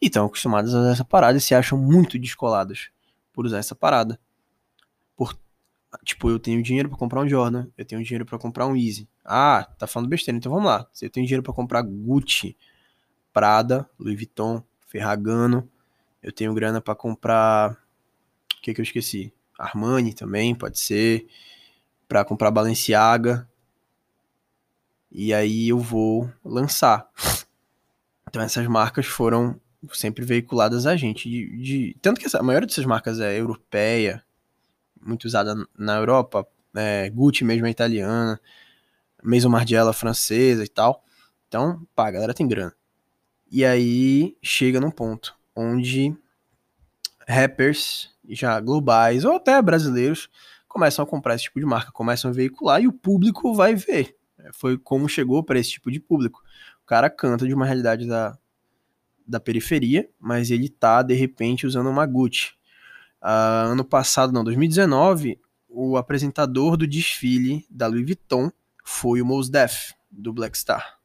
e 0.00 0.06
estão 0.06 0.26
acostumadas 0.26 0.74
a 0.74 0.90
essa 0.90 1.04
parada 1.04 1.38
e 1.38 1.40
se 1.40 1.54
acham 1.54 1.78
muito 1.78 2.18
descoladas 2.18 2.90
por 3.32 3.44
usar 3.44 3.58
essa 3.58 3.74
parada. 3.74 4.18
Por, 5.16 5.36
tipo, 6.04 6.30
eu 6.30 6.38
tenho 6.38 6.62
dinheiro 6.62 6.88
para 6.88 6.98
comprar 6.98 7.20
um 7.20 7.28
Jordan, 7.28 7.66
eu 7.76 7.84
tenho 7.84 8.02
dinheiro 8.02 8.24
para 8.24 8.38
comprar 8.38 8.66
um 8.66 8.76
Easy. 8.76 9.08
Ah, 9.24 9.68
tá 9.78 9.86
falando 9.86 10.08
besteira, 10.08 10.38
então 10.38 10.50
vamos 10.50 10.66
lá. 10.66 10.86
Eu 11.00 11.10
tenho 11.10 11.26
dinheiro 11.26 11.42
para 11.42 11.52
comprar 11.52 11.82
Gucci, 11.82 12.56
Prada, 13.32 13.88
Louis 13.98 14.16
Vuitton, 14.16 14.62
Ferragamo, 14.86 15.68
eu 16.22 16.32
tenho 16.32 16.52
grana 16.54 16.80
para 16.80 16.94
comprar 16.94 17.72
o 17.72 18.62
que 18.62 18.74
que 18.74 18.80
eu 18.80 18.82
esqueci? 18.82 19.32
Armani 19.58 20.12
também, 20.14 20.54
pode 20.54 20.78
ser, 20.78 21.26
para 22.10 22.24
comprar 22.24 22.50
Balenciaga, 22.50 23.48
e 25.12 25.32
aí 25.32 25.68
eu 25.68 25.78
vou 25.78 26.28
lançar. 26.44 27.08
Então 28.28 28.42
essas 28.42 28.66
marcas 28.66 29.06
foram 29.06 29.60
sempre 29.92 30.24
veiculadas 30.24 30.86
a 30.86 30.96
gente. 30.96 31.30
De, 31.30 31.56
de, 31.62 31.96
tanto 32.02 32.18
que 32.18 32.26
essa, 32.26 32.40
a 32.40 32.42
maioria 32.42 32.66
dessas 32.66 32.84
marcas 32.84 33.20
é 33.20 33.38
europeia, 33.38 34.24
muito 35.00 35.24
usada 35.24 35.54
na 35.78 35.98
Europa, 35.98 36.44
é, 36.74 37.08
Gucci 37.10 37.44
mesmo 37.44 37.68
é 37.68 37.70
italiana, 37.70 38.40
Maison 39.22 39.48
Margiela 39.48 39.92
francesa 39.92 40.64
e 40.64 40.68
tal. 40.68 41.04
Então, 41.46 41.86
pá, 41.94 42.08
a 42.08 42.10
galera 42.10 42.34
tem 42.34 42.48
grana. 42.48 42.74
E 43.48 43.64
aí 43.64 44.36
chega 44.42 44.80
num 44.80 44.90
ponto 44.90 45.36
onde 45.54 46.12
rappers 47.28 48.10
já 48.28 48.58
globais 48.58 49.24
ou 49.24 49.36
até 49.36 49.62
brasileiros 49.62 50.28
começam 50.70 51.02
a 51.02 51.06
comprar 51.06 51.34
esse 51.34 51.44
tipo 51.44 51.58
de 51.58 51.66
marca, 51.66 51.90
começam 51.90 52.30
a 52.30 52.32
veicular 52.32 52.80
e 52.80 52.86
o 52.86 52.92
público 52.92 53.52
vai 53.52 53.74
ver. 53.74 54.16
É, 54.38 54.50
foi 54.52 54.78
como 54.78 55.08
chegou 55.08 55.42
para 55.42 55.58
esse 55.58 55.72
tipo 55.72 55.90
de 55.90 55.98
público. 55.98 56.40
O 56.82 56.86
cara 56.86 57.10
canta 57.10 57.44
de 57.44 57.52
uma 57.52 57.66
realidade 57.66 58.06
da, 58.06 58.38
da 59.26 59.40
periferia, 59.40 60.08
mas 60.18 60.50
ele 60.50 60.68
tá, 60.68 61.02
de 61.02 61.14
repente, 61.14 61.66
usando 61.66 61.90
uma 61.90 62.06
Gucci. 62.06 62.52
Uh, 63.20 63.72
ano 63.72 63.84
passado, 63.84 64.32
não, 64.32 64.44
2019, 64.44 65.40
o 65.68 65.96
apresentador 65.96 66.76
do 66.76 66.86
desfile 66.86 67.66
da 67.68 67.88
Louis 67.88 68.06
Vuitton 68.06 68.50
foi 68.84 69.20
o 69.20 69.26
Mos 69.26 69.50
Def, 69.50 69.92
do 70.08 70.32
Black 70.32 70.56
Star, 70.56 70.98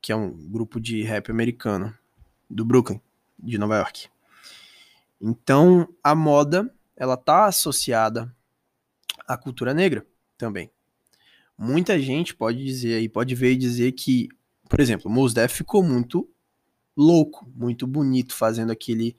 que 0.00 0.12
é 0.12 0.16
um 0.16 0.30
grupo 0.30 0.80
de 0.80 1.02
rap 1.02 1.30
americano 1.30 1.92
do 2.48 2.64
Brooklyn, 2.64 3.00
de 3.38 3.58
Nova 3.58 3.76
York. 3.76 4.08
Então, 5.20 5.88
a 6.02 6.14
moda, 6.14 6.72
ela 7.00 7.16
tá 7.16 7.46
associada 7.46 8.32
à 9.26 9.36
cultura 9.36 9.74
negra 9.74 10.06
também 10.38 10.70
muita 11.60 12.00
gente 12.00 12.34
pode 12.34 12.64
dizer 12.64 12.94
aí, 12.94 13.08
pode 13.08 13.34
ver 13.34 13.52
e 13.52 13.56
dizer 13.56 13.92
que, 13.92 14.30
por 14.66 14.80
exemplo, 14.80 15.10
Mos 15.10 15.34
ficou 15.50 15.82
muito 15.82 16.26
louco, 16.96 17.46
muito 17.54 17.86
bonito 17.86 18.34
fazendo 18.34 18.72
aquele 18.72 19.14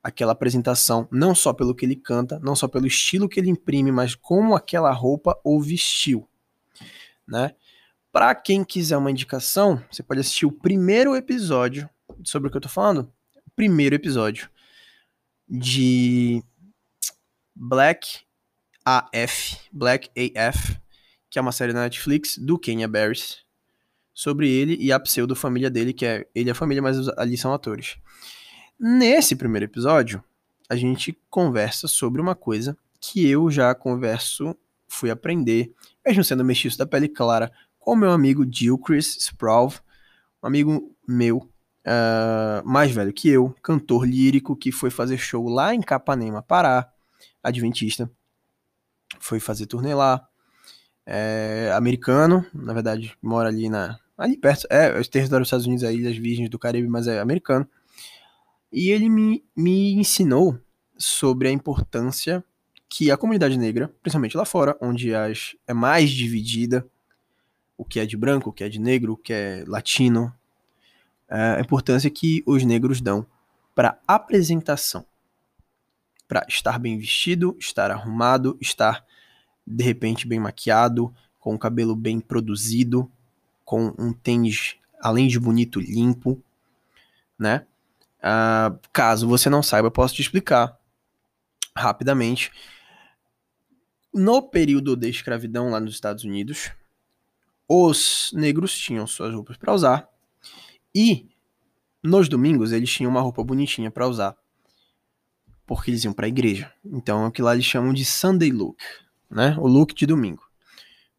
aquela 0.00 0.32
apresentação, 0.32 1.08
não 1.10 1.34
só 1.34 1.52
pelo 1.52 1.74
que 1.74 1.84
ele 1.84 1.96
canta, 1.96 2.38
não 2.38 2.54
só 2.54 2.68
pelo 2.68 2.86
estilo 2.86 3.28
que 3.28 3.40
ele 3.40 3.50
imprime, 3.50 3.90
mas 3.90 4.14
como 4.14 4.54
aquela 4.54 4.92
roupa 4.92 5.38
o 5.42 5.60
vestiu, 5.60 6.26
né? 7.26 7.54
Para 8.12 8.34
quem 8.34 8.64
quiser 8.64 8.96
uma 8.96 9.10
indicação, 9.10 9.82
você 9.90 10.02
pode 10.02 10.20
assistir 10.20 10.46
o 10.46 10.52
primeiro 10.52 11.16
episódio 11.16 11.90
sobre 12.22 12.48
o 12.48 12.50
que 12.50 12.56
eu 12.56 12.60
tô 12.60 12.68
falando, 12.68 13.12
primeiro 13.56 13.94
episódio 13.94 14.48
de 15.48 16.42
Black 17.60 18.20
AF, 18.84 19.58
Black 19.72 20.10
AF, 20.16 20.78
que 21.28 21.38
é 21.38 21.42
uma 21.42 21.52
série 21.52 21.72
da 21.72 21.80
Netflix 21.80 22.38
do 22.38 22.56
Kenya 22.56 22.86
Barris, 22.86 23.38
sobre 24.14 24.48
ele 24.48 24.76
e 24.80 24.92
a 24.92 25.00
pseudo-família 25.00 25.68
dele, 25.68 25.92
que 25.92 26.06
é 26.06 26.26
ele 26.34 26.48
e 26.48 26.52
a 26.52 26.54
família, 26.54 26.82
mas 26.82 27.08
ali 27.16 27.36
são 27.36 27.52
atores. 27.52 27.96
Nesse 28.78 29.34
primeiro 29.34 29.64
episódio, 29.64 30.22
a 30.68 30.76
gente 30.76 31.18
conversa 31.28 31.88
sobre 31.88 32.20
uma 32.20 32.34
coisa 32.34 32.76
que 33.00 33.28
eu 33.28 33.50
já 33.50 33.74
converso, 33.74 34.56
fui 34.86 35.10
aprender, 35.10 35.72
mesmo 36.06 36.22
sendo 36.22 36.44
mestiço 36.44 36.78
da 36.78 36.86
pele 36.86 37.08
clara, 37.08 37.50
com 37.78 37.96
meu 37.96 38.10
amigo 38.10 38.44
Chris 38.78 39.16
Sproul, 39.16 39.72
um 40.42 40.46
amigo 40.46 40.96
meu, 41.06 41.38
uh, 41.38 42.64
mais 42.64 42.92
velho 42.92 43.12
que 43.12 43.28
eu, 43.28 43.54
cantor 43.62 44.06
lírico, 44.06 44.56
que 44.56 44.70
foi 44.70 44.90
fazer 44.90 45.18
show 45.18 45.48
lá 45.48 45.74
em 45.74 45.80
Capanema, 45.80 46.42
Pará, 46.42 46.92
adventista, 47.42 48.10
foi 49.20 49.40
fazer 49.40 49.66
turnê 49.66 49.94
lá, 49.94 50.26
é, 51.06 51.72
americano, 51.74 52.44
na 52.52 52.72
verdade, 52.72 53.16
mora 53.22 53.48
ali 53.48 53.68
na 53.68 53.98
ali 54.16 54.36
perto, 54.36 54.66
é, 54.68 54.98
o 54.98 55.08
território 55.08 55.42
dos 55.42 55.48
Estados 55.48 55.66
Unidos, 55.66 55.84
as 55.84 55.94
Ilhas 55.94 56.16
Virgens 56.16 56.50
do 56.50 56.58
Caribe, 56.58 56.88
mas 56.88 57.06
é 57.06 57.20
americano. 57.20 57.66
E 58.70 58.90
ele 58.90 59.08
me, 59.08 59.44
me 59.56 59.92
ensinou 59.92 60.58
sobre 60.98 61.48
a 61.48 61.52
importância 61.52 62.44
que 62.88 63.10
a 63.10 63.16
comunidade 63.16 63.56
negra, 63.56 63.94
principalmente 64.02 64.36
lá 64.36 64.44
fora, 64.44 64.76
onde 64.80 65.14
as, 65.14 65.54
é 65.66 65.72
mais 65.72 66.10
dividida, 66.10 66.84
o 67.76 67.84
que 67.84 68.00
é 68.00 68.06
de 68.06 68.16
branco, 68.16 68.50
o 68.50 68.52
que 68.52 68.64
é 68.64 68.68
de 68.68 68.80
negro, 68.80 69.12
o 69.12 69.16
que 69.16 69.32
é 69.32 69.64
latino, 69.66 70.34
é, 71.28 71.56
a 71.58 71.60
importância 71.60 72.10
que 72.10 72.42
os 72.44 72.64
negros 72.64 73.00
dão 73.00 73.24
para 73.74 74.00
apresentação, 74.06 75.06
para 76.28 76.44
estar 76.46 76.78
bem 76.78 76.98
vestido, 76.98 77.56
estar 77.58 77.90
arrumado, 77.90 78.56
estar 78.60 79.04
de 79.66 79.82
repente 79.82 80.28
bem 80.28 80.38
maquiado, 80.38 81.12
com 81.40 81.54
o 81.54 81.58
cabelo 81.58 81.96
bem 81.96 82.20
produzido, 82.20 83.10
com 83.64 83.94
um 83.98 84.12
tênis, 84.12 84.76
além 85.00 85.26
de 85.26 85.40
bonito, 85.40 85.80
limpo, 85.80 86.40
né? 87.38 87.66
Uh, 88.18 88.78
caso 88.92 89.26
você 89.26 89.48
não 89.48 89.62
saiba, 89.62 89.88
eu 89.88 89.92
posso 89.92 90.14
te 90.14 90.22
explicar 90.22 90.78
rapidamente. 91.76 92.50
No 94.12 94.42
período 94.42 94.96
da 94.96 95.08
escravidão 95.08 95.70
lá 95.70 95.80
nos 95.80 95.94
Estados 95.94 96.24
Unidos, 96.24 96.70
os 97.68 98.30
negros 98.34 98.76
tinham 98.76 99.06
suas 99.06 99.32
roupas 99.32 99.56
para 99.56 99.72
usar 99.72 100.08
e 100.94 101.28
nos 102.02 102.28
domingos 102.28 102.72
eles 102.72 102.90
tinham 102.90 103.10
uma 103.10 103.20
roupa 103.20 103.44
bonitinha 103.44 103.90
para 103.90 104.08
usar, 104.08 104.36
porque 105.68 105.90
eles 105.90 106.02
iam 106.02 106.14
para 106.14 106.24
a 106.26 106.28
igreja. 106.28 106.72
Então, 106.82 107.24
é 107.24 107.28
o 107.28 107.30
que 107.30 107.42
lá 107.42 107.52
eles 107.52 107.66
chamam 107.66 107.92
de 107.92 108.04
Sunday 108.04 108.50
look, 108.50 108.78
né? 109.30 109.54
O 109.60 109.68
look 109.68 109.94
de 109.94 110.06
domingo 110.06 110.42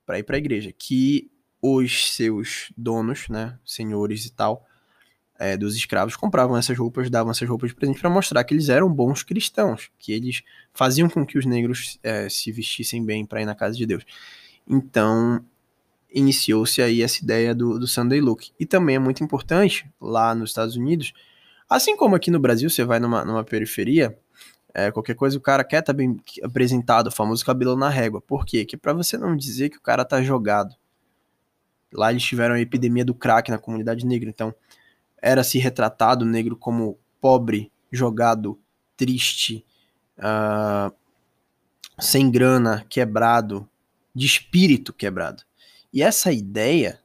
para 0.06 0.18
ir 0.18 0.24
para 0.24 0.38
a 0.38 0.40
igreja, 0.40 0.74
que 0.76 1.30
os 1.62 2.16
seus 2.16 2.74
donos, 2.76 3.30
né, 3.30 3.60
senhores 3.64 4.26
e 4.26 4.32
tal, 4.32 4.66
é, 5.38 5.56
dos 5.56 5.76
escravos, 5.76 6.16
compravam 6.16 6.58
essas 6.58 6.76
roupas, 6.76 7.12
davam 7.12 7.30
essas 7.30 7.48
roupas 7.48 7.70
de 7.70 7.76
presente 7.76 8.00
para 8.00 8.10
mostrar 8.10 8.44
que 8.44 8.52
eles 8.52 8.70
eram 8.70 8.92
bons 8.92 9.22
cristãos, 9.22 9.92
que 10.00 10.12
eles 10.12 10.42
faziam 10.74 11.08
com 11.08 11.24
que 11.24 11.38
os 11.38 11.46
negros 11.46 12.00
é, 12.02 12.28
se 12.28 12.52
vestissem 12.52 13.06
bem 13.06 13.24
para 13.24 13.42
ir 13.44 13.46
na 13.46 13.54
casa 13.54 13.78
de 13.78 13.86
Deus. 13.86 14.04
Então, 14.68 15.46
iniciou-se 16.12 16.82
aí 16.82 17.04
essa 17.04 17.24
ideia 17.24 17.54
do, 17.54 17.78
do 17.78 17.88
Sunday 17.88 18.20
Look. 18.20 18.50
E 18.60 18.66
também 18.66 18.96
é 18.96 19.00
muito 19.00 19.24
importante, 19.24 19.88
lá 20.02 20.34
nos 20.34 20.50
Estados 20.50 20.76
Unidos, 20.76 21.14
assim 21.70 21.96
como 21.96 22.16
aqui 22.16 22.32
no 22.32 22.40
Brasil, 22.40 22.68
você 22.68 22.84
vai 22.84 23.00
numa, 23.00 23.24
numa 23.24 23.44
periferia, 23.44 24.18
é, 24.88 24.92
qualquer 24.92 25.16
coisa 25.16 25.38
o 25.38 25.42
cara 25.42 25.64
quer 25.64 25.80
estar 25.80 25.94
tá 25.94 25.98
bem 25.98 26.20
apresentado, 26.44 27.08
o 27.08 27.12
famoso 27.12 27.46
cabelo 27.46 27.76
na 27.76 27.90
régua. 27.90 28.22
Por 28.22 28.46
quê? 28.46 28.66
Que 28.66 28.78
para 28.78 28.94
você 28.94 29.18
não 29.18 29.36
dizer 29.36 29.70
que 29.70 29.78
o 29.78 29.82
cara 29.82 30.06
tá 30.06 30.22
jogado. 30.22 30.76
Lá 31.92 32.12
eles 32.12 32.24
tiveram 32.24 32.56
a 32.56 32.60
epidemia 32.60 33.04
do 33.04 33.16
crack 33.16 33.50
na 33.50 33.58
comunidade 33.58 34.06
negra, 34.06 34.30
então 34.30 34.54
era 35.22 35.44
se 35.44 35.58
retratado 35.58 36.24
o 36.24 36.28
negro 36.28 36.56
como 36.56 37.00
pobre, 37.20 37.72
jogado, 37.92 38.60
triste, 38.96 39.66
uh, 40.18 40.94
sem 42.00 42.30
grana, 42.30 42.86
quebrado, 42.90 43.68
de 44.14 44.26
espírito 44.26 44.94
quebrado. 44.94 45.44
E 45.92 46.04
essa 46.04 46.32
ideia 46.32 47.00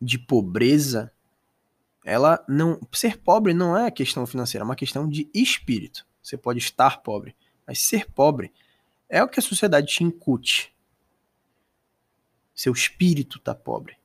de 0.00 0.18
pobreza, 0.18 1.12
ela 2.04 2.44
não. 2.48 2.80
Ser 2.92 3.18
pobre 3.18 3.52
não 3.52 3.76
é 3.76 3.90
questão 3.90 4.26
financeira, 4.26 4.64
é 4.64 4.66
uma 4.66 4.76
questão 4.76 5.08
de 5.08 5.28
espírito. 5.34 6.06
Você 6.22 6.36
pode 6.36 6.58
estar 6.58 7.02
pobre, 7.02 7.34
mas 7.66 7.80
ser 7.80 8.10
pobre 8.10 8.52
é 9.08 9.22
o 9.22 9.28
que 9.28 9.40
a 9.40 9.42
sociedade 9.42 9.88
te 9.88 10.04
incute. 10.04 10.72
Seu 12.54 12.72
espírito 12.72 13.38
tá 13.38 13.54
pobre. 13.54 13.96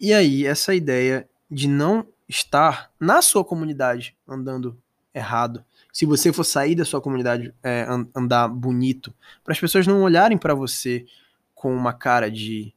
E 0.00 0.12
aí, 0.12 0.44
essa 0.46 0.74
ideia 0.74 1.28
de 1.50 1.68
não 1.68 2.06
estar 2.28 2.90
na 2.98 3.22
sua 3.22 3.44
comunidade 3.44 4.16
andando 4.26 4.76
errado, 5.14 5.64
se 5.92 6.06
você 6.06 6.32
for 6.32 6.44
sair 6.44 6.74
da 6.74 6.84
sua 6.84 7.00
comunidade 7.00 7.54
é, 7.62 7.86
andar 8.14 8.48
bonito, 8.48 9.14
para 9.44 9.52
as 9.52 9.60
pessoas 9.60 9.86
não 9.86 10.02
olharem 10.02 10.38
para 10.38 10.54
você 10.54 11.06
com 11.54 11.74
uma 11.74 11.92
cara 11.92 12.30
de. 12.30 12.74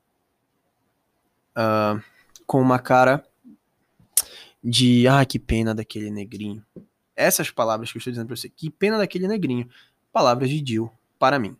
Uh, 1.58 2.04
com 2.46 2.62
uma 2.62 2.78
cara 2.78 3.26
de. 4.64 5.08
Ah, 5.08 5.26
que 5.26 5.40
pena 5.40 5.74
daquele 5.74 6.12
negrinho. 6.12 6.64
Essas 7.16 7.50
palavras 7.50 7.92
que 7.92 7.98
eu 7.98 8.00
estou 8.00 8.12
dizendo 8.12 8.28
para 8.28 8.36
você, 8.36 8.50
que 8.50 8.70
pena 8.70 8.98
daquele 8.98 9.28
negrinho. 9.28 9.70
Palavras 10.12 10.50
de 10.50 10.64
Jill 10.66 10.92
para 11.18 11.40
mim 11.40 11.58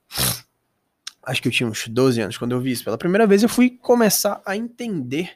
acho 1.26 1.42
que 1.42 1.48
eu 1.48 1.52
tinha 1.52 1.68
uns 1.68 1.88
12 1.88 2.22
anos, 2.22 2.38
quando 2.38 2.52
eu 2.52 2.62
vi 2.62 2.72
isso 2.72 2.84
pela 2.84 2.98
primeira 2.98 3.26
vez, 3.26 3.42
eu 3.42 3.50
fui 3.50 3.70
começar 3.70 4.42
a 4.46 4.56
entender 4.56 5.34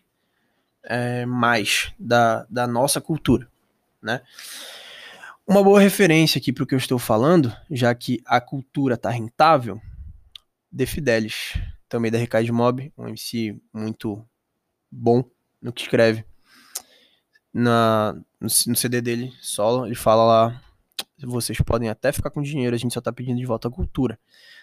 é, 0.83 1.25
mais 1.25 1.91
da, 1.97 2.45
da 2.49 2.67
nossa 2.67 3.01
cultura, 3.01 3.49
né? 4.01 4.21
Uma 5.45 5.63
boa 5.63 5.79
referência 5.79 6.37
aqui 6.37 6.53
para 6.53 6.63
o 6.63 6.67
que 6.67 6.75
eu 6.75 6.79
estou 6.79 6.99
falando, 6.99 7.51
já 7.71 7.93
que 7.95 8.21
a 8.25 8.39
cultura 8.39 8.95
tá 8.95 9.09
rentável, 9.09 9.81
De 10.71 10.85
Fidelis, 10.85 11.57
também 11.87 12.11
da 12.11 12.19
Recade 12.19 12.51
Mob, 12.51 12.93
um 12.95 13.07
MC 13.07 13.59
muito 13.73 14.23
bom 14.91 15.23
no 15.59 15.73
que 15.73 15.81
escreve. 15.81 16.23
Na, 17.53 18.13
no, 18.39 18.47
no 18.67 18.75
CD 18.75 19.01
dele, 19.01 19.33
solo, 19.41 19.85
ele 19.85 19.95
fala 19.95 20.23
lá, 20.23 20.61
vocês 21.19 21.59
podem 21.61 21.89
até 21.89 22.11
ficar 22.11 22.29
com 22.29 22.41
dinheiro, 22.41 22.75
a 22.75 22.79
gente 22.79 22.93
só 22.93 23.01
tá 23.01 23.11
pedindo 23.11 23.37
de 23.39 23.45
volta 23.45 23.67
a 23.67 23.71
cultura. 23.71 24.19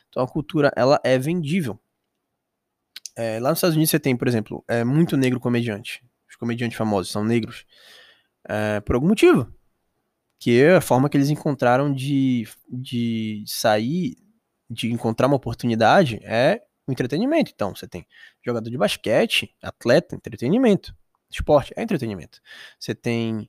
Então 0.08 0.22
a 0.22 0.28
cultura 0.28 0.72
ela 0.76 1.00
é 1.04 1.18
vendível. 1.18 1.78
É, 3.16 3.40
lá 3.40 3.50
nos 3.50 3.58
Estados 3.58 3.76
Unidos 3.76 3.90
você 3.90 3.98
tem, 3.98 4.16
por 4.16 4.28
exemplo, 4.28 4.64
é 4.68 4.84
muito 4.84 5.16
negro 5.16 5.40
comediante. 5.40 6.04
Os 6.28 6.36
comediantes 6.36 6.76
famosos 6.76 7.10
são 7.10 7.24
negros 7.24 7.64
é, 8.48 8.80
por 8.80 8.94
algum 8.94 9.08
motivo. 9.08 9.52
Que 10.38 10.60
é 10.60 10.76
a 10.76 10.80
forma 10.80 11.08
que 11.08 11.16
eles 11.16 11.30
encontraram 11.30 11.92
de, 11.92 12.46
de 12.68 13.42
sair, 13.46 14.16
de 14.68 14.92
encontrar 14.92 15.26
uma 15.26 15.36
oportunidade 15.36 16.20
é 16.22 16.62
o 16.86 16.92
entretenimento. 16.92 17.50
Então, 17.54 17.74
você 17.74 17.88
tem 17.88 18.06
jogador 18.44 18.68
de 18.68 18.76
basquete, 18.76 19.54
atleta, 19.62 20.14
entretenimento. 20.14 20.94
Esporte 21.30 21.72
é 21.76 21.82
entretenimento. 21.82 22.40
Você 22.78 22.94
tem 22.94 23.48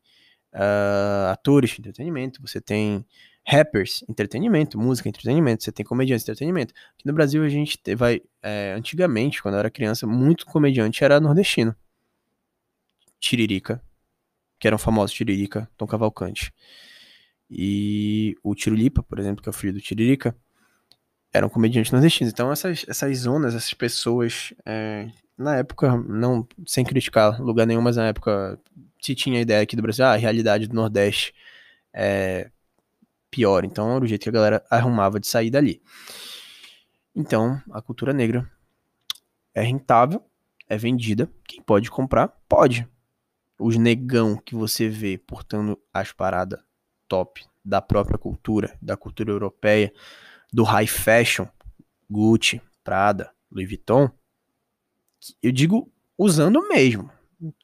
uh, 0.53 1.31
atores 1.31 1.71
de 1.71 1.79
entretenimento, 1.79 2.41
você 2.41 2.59
tem 2.59 3.05
rappers, 3.47 4.03
entretenimento, 4.09 4.77
música, 4.77 5.07
entretenimento, 5.07 5.63
você 5.63 5.71
tem 5.71 5.85
comediantes, 5.85 6.25
entretenimento. 6.25 6.73
Aqui 6.93 7.07
no 7.07 7.13
Brasil 7.13 7.43
a 7.43 7.49
gente 7.49 7.79
vai, 7.95 8.21
é, 8.41 8.73
antigamente, 8.75 9.41
quando 9.41 9.55
eu 9.55 9.59
era 9.59 9.71
criança, 9.71 10.05
muito 10.05 10.45
comediante 10.45 11.03
era 11.03 11.19
nordestino. 11.19 11.73
Tiririca, 13.19 13.81
que 14.59 14.67
eram 14.67 14.77
famosos 14.77 15.15
Tiririca, 15.15 15.69
Tom 15.77 15.87
Cavalcante. 15.87 16.53
E 17.49 18.35
o 18.43 18.53
Tirulipa, 18.53 19.01
por 19.01 19.17
exemplo, 19.17 19.41
que 19.41 19.47
é 19.47 19.51
o 19.51 19.53
filho 19.53 19.73
do 19.73 19.79
Tiririca, 19.79 20.35
eram 21.33 21.49
comediantes 21.49 21.91
nordestinos. 21.91 22.33
Então 22.33 22.51
essas, 22.51 22.85
essas 22.87 23.19
zonas, 23.19 23.55
essas 23.55 23.73
pessoas, 23.73 24.53
é, 24.65 25.09
na 25.38 25.58
época, 25.58 25.95
não 25.95 26.47
sem 26.65 26.84
criticar 26.84 27.39
lugar 27.41 27.67
nenhum, 27.67 27.82
mas 27.82 27.95
na 27.95 28.08
época 28.08 28.60
se 29.02 29.13
tinha 29.13 29.38
a 29.38 29.41
ideia 29.41 29.62
aqui 29.62 29.76
do 29.76 29.82
Brasil, 29.82 30.04
ah, 30.04 30.13
a 30.13 30.17
realidade 30.17 30.67
do 30.67 30.76
Nordeste 30.76 31.34
é 31.93 32.50
pior. 33.30 33.63
Então 33.63 33.95
era 33.95 34.04
o 34.04 34.08
jeito 34.08 34.23
que 34.23 34.30
a 34.30 34.34
galera 34.34 34.65
arrumava 34.69 35.19
de 35.19 35.28
sair 35.28 35.50
dali. 35.50 35.82
Então, 37.15 37.62
a 37.71 37.82
cultura 37.82 38.13
negra 38.13 38.50
é 39.54 39.62
rentável, 39.62 40.23
é 40.67 40.78
vendida. 40.78 41.30
Quem 41.47 41.62
pode 41.62 41.89
comprar, 41.89 42.28
pode. 42.47 42.88
Os 43.60 43.76
negão 43.76 44.38
que 44.38 44.56
você 44.56 44.88
vê 44.88 45.17
portando 45.17 45.80
as 45.91 46.12
paradas 46.12 46.60
top 47.08 47.43
da 47.65 47.82
própria 47.82 48.17
cultura, 48.17 48.78
da 48.82 48.95
cultura 48.95 49.32
europeia, 49.32 49.91
do 50.54 50.63
high 50.63 50.88
fashion, 50.88 51.47
Gucci, 52.10 52.62
Prada, 52.84 53.32
Louis 53.52 53.67
Vuitton, 53.67 54.12
eu 55.41 55.51
digo 55.51 55.91
usando 56.17 56.67
mesmo, 56.67 57.12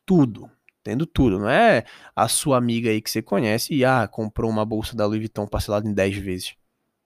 tudo, 0.06 0.50
tendo 0.84 1.06
tudo. 1.06 1.40
Não 1.40 1.50
é 1.50 1.86
a 2.16 2.28
sua 2.28 2.58
amiga 2.58 2.90
aí 2.90 3.02
que 3.02 3.10
você 3.10 3.22
conhece 3.22 3.74
e, 3.74 3.86
ah, 3.86 4.08
comprou 4.08 4.50
uma 4.50 4.66
bolsa 4.66 4.96
da 4.96 5.06
Louis 5.06 5.20
Vuitton 5.20 5.48
parcelada 5.48 5.88
em 5.88 5.94
10 5.94 6.18
vezes. 6.18 6.56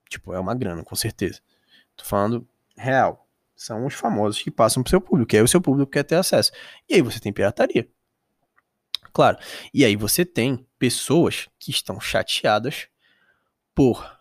Tipo, 0.10 0.34
é 0.34 0.40
uma 0.40 0.56
grana, 0.56 0.84
com 0.84 0.96
certeza. 0.96 1.42
Tô 1.96 2.06
falando 2.06 2.48
real. 2.76 3.28
São 3.56 3.86
os 3.86 3.94
famosos 3.94 4.42
que 4.42 4.52
passam 4.52 4.84
pro 4.84 4.90
seu 4.90 5.02
público, 5.02 5.34
e 5.34 5.38
aí 5.38 5.44
o 5.44 5.48
seu 5.48 5.60
público 5.60 5.92
quer 5.92 6.04
ter 6.04 6.16
acesso. 6.16 6.52
E 6.88 6.94
aí 6.94 7.02
você 7.02 7.20
tem 7.20 7.34
pirataria. 7.34 7.90
Claro. 9.12 9.38
E 9.74 9.84
aí 9.84 9.96
você 9.96 10.24
tem 10.24 10.66
pessoas 10.78 11.50
que 11.58 11.72
estão 11.72 12.00
chateadas 12.00 12.88
por 13.74 14.18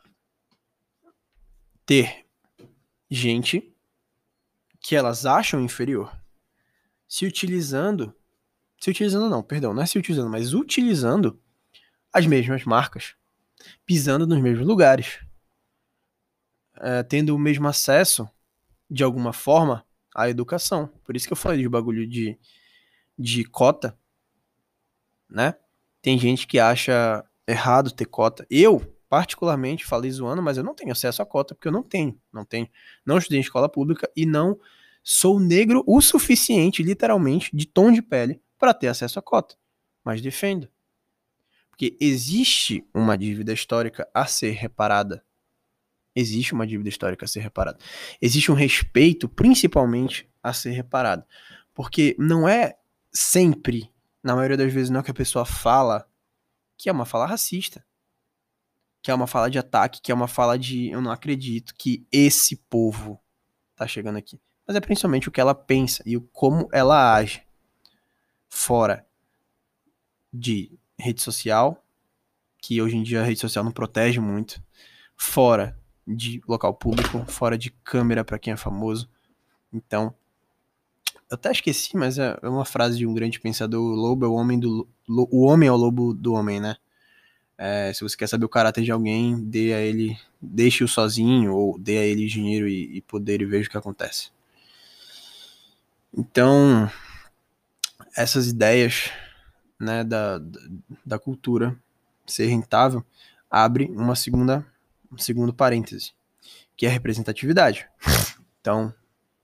ter 1.84 2.26
gente 3.10 3.75
que 4.86 4.94
elas 4.94 5.26
acham 5.26 5.60
inferior 5.60 6.16
se 7.08 7.26
utilizando. 7.26 8.14
Se 8.80 8.88
utilizando, 8.88 9.28
não, 9.28 9.42
perdão, 9.42 9.74
não 9.74 9.82
é 9.82 9.86
se 9.86 9.98
utilizando, 9.98 10.30
mas 10.30 10.54
utilizando 10.54 11.42
as 12.12 12.24
mesmas 12.24 12.64
marcas, 12.64 13.16
pisando 13.84 14.28
nos 14.28 14.40
mesmos 14.40 14.64
lugares, 14.64 15.18
é, 16.76 17.02
tendo 17.02 17.34
o 17.34 17.38
mesmo 17.38 17.66
acesso, 17.66 18.30
de 18.88 19.02
alguma 19.02 19.32
forma, 19.32 19.84
à 20.14 20.30
educação. 20.30 20.86
Por 21.02 21.16
isso 21.16 21.26
que 21.26 21.32
eu 21.32 21.36
falei 21.36 21.62
de 21.62 21.68
bagulho 21.68 22.06
de, 22.06 22.38
de 23.18 23.44
cota, 23.44 23.98
né? 25.28 25.56
Tem 26.00 26.16
gente 26.16 26.46
que 26.46 26.60
acha 26.60 27.24
errado 27.44 27.90
ter 27.90 28.06
cota. 28.06 28.46
Eu, 28.48 28.95
particularmente, 29.08 29.84
falei 29.84 30.10
zoando, 30.10 30.42
mas 30.42 30.56
eu 30.56 30.64
não 30.64 30.74
tenho 30.74 30.92
acesso 30.92 31.22
à 31.22 31.26
cota, 31.26 31.54
porque 31.54 31.68
eu 31.68 31.72
não 31.72 31.82
tenho, 31.82 32.20
não 32.32 32.44
tenho. 32.44 32.68
Não 33.04 33.18
estudei 33.18 33.38
em 33.38 33.42
escola 33.42 33.68
pública 33.68 34.10
e 34.16 34.26
não 34.26 34.58
sou 35.02 35.38
negro 35.38 35.84
o 35.86 36.00
suficiente, 36.00 36.82
literalmente, 36.82 37.54
de 37.54 37.66
tom 37.66 37.92
de 37.92 38.02
pele, 38.02 38.40
para 38.58 38.74
ter 38.74 38.88
acesso 38.88 39.18
à 39.18 39.22
cota. 39.22 39.56
Mas 40.04 40.20
defendo. 40.20 40.68
Porque 41.70 41.96
existe 42.00 42.84
uma 42.92 43.16
dívida 43.16 43.52
histórica 43.52 44.08
a 44.12 44.26
ser 44.26 44.52
reparada. 44.52 45.24
Existe 46.14 46.54
uma 46.54 46.66
dívida 46.66 46.88
histórica 46.88 47.26
a 47.26 47.28
ser 47.28 47.40
reparada. 47.40 47.78
Existe 48.20 48.50
um 48.50 48.54
respeito, 48.54 49.28
principalmente, 49.28 50.28
a 50.42 50.52
ser 50.52 50.70
reparado. 50.70 51.24
Porque 51.74 52.16
não 52.18 52.48
é 52.48 52.76
sempre, 53.12 53.92
na 54.22 54.34
maioria 54.34 54.56
das 54.56 54.72
vezes, 54.72 54.90
não 54.90 55.00
é 55.00 55.02
que 55.02 55.10
a 55.10 55.14
pessoa 55.14 55.44
fala 55.44 56.08
que 56.76 56.88
é 56.88 56.92
uma 56.92 57.04
fala 57.04 57.26
racista. 57.26 57.84
Que 59.06 59.10
é 59.10 59.14
uma 59.14 59.26
fala 59.26 59.48
de 59.48 59.58
ataque, 59.58 60.00
que 60.02 60.10
é 60.10 60.14
uma 60.14 60.28
fala 60.28 60.58
de 60.58 60.90
eu 60.90 61.00
não 61.00 61.10
acredito 61.10 61.74
que 61.74 62.06
esse 62.10 62.56
povo 62.56 63.20
tá 63.76 63.86
chegando 63.86 64.16
aqui 64.16 64.40
mas 64.66 64.76
é 64.76 64.80
principalmente 64.80 65.28
o 65.28 65.32
que 65.32 65.40
ela 65.40 65.54
pensa 65.54 66.02
e 66.04 66.16
o 66.16 66.20
como 66.20 66.68
ela 66.72 67.14
age 67.14 67.42
fora 68.48 69.06
de 70.32 70.76
rede 70.98 71.22
social, 71.22 71.84
que 72.58 72.82
hoje 72.82 72.96
em 72.96 73.02
dia 73.02 73.20
a 73.20 73.24
rede 73.24 73.38
social 73.38 73.64
não 73.64 73.70
protege 73.70 74.18
muito, 74.18 74.60
fora 75.16 75.78
de 76.06 76.42
local 76.48 76.74
público, 76.74 77.24
fora 77.30 77.56
de 77.56 77.70
câmera 77.70 78.24
para 78.24 78.38
quem 78.38 78.52
é 78.52 78.56
famoso. 78.56 79.08
Então, 79.72 80.12
eu 81.30 81.34
até 81.34 81.50
esqueci, 81.50 81.96
mas 81.96 82.18
é 82.18 82.36
uma 82.42 82.64
frase 82.64 82.98
de 82.98 83.06
um 83.06 83.14
grande 83.14 83.38
pensador, 83.38 83.80
o 83.80 83.94
lobo 83.94 84.24
é 84.24 84.28
o 84.28 84.34
homem 84.34 84.58
do 84.58 84.88
o 85.08 85.44
homem 85.44 85.68
é 85.68 85.72
o 85.72 85.76
lobo 85.76 86.12
do 86.12 86.32
homem, 86.32 86.58
né? 86.58 86.76
É, 87.58 87.92
se 87.92 88.02
você 88.02 88.16
quer 88.16 88.28
saber 88.28 88.44
o 88.44 88.50
caráter 88.50 88.84
de 88.84 88.92
alguém, 88.92 89.42
dê 89.42 89.72
a 89.72 89.80
ele, 89.80 90.18
deixe-o 90.40 90.88
sozinho 90.88 91.54
ou 91.54 91.78
dê 91.78 91.98
a 91.98 92.04
ele 92.04 92.26
dinheiro 92.26 92.68
e, 92.68 92.98
e 92.98 93.00
poder 93.00 93.40
e 93.40 93.46
veja 93.46 93.68
o 93.68 93.70
que 93.70 93.78
acontece. 93.78 94.30
Então, 96.12 96.90
essas 98.16 98.46
ideias 98.46 99.10
né, 99.78 100.04
da, 100.04 100.40
da 101.04 101.18
cultura 101.18 101.76
ser 102.26 102.46
rentável 102.46 103.04
abre 103.50 103.86
uma 103.86 104.16
segunda, 104.16 104.66
um 105.10 105.18
segundo 105.18 105.52
parêntese, 105.52 106.12
que 106.76 106.86
é 106.86 106.88
a 106.88 106.92
representatividade. 106.92 107.88
Então, 108.60 108.92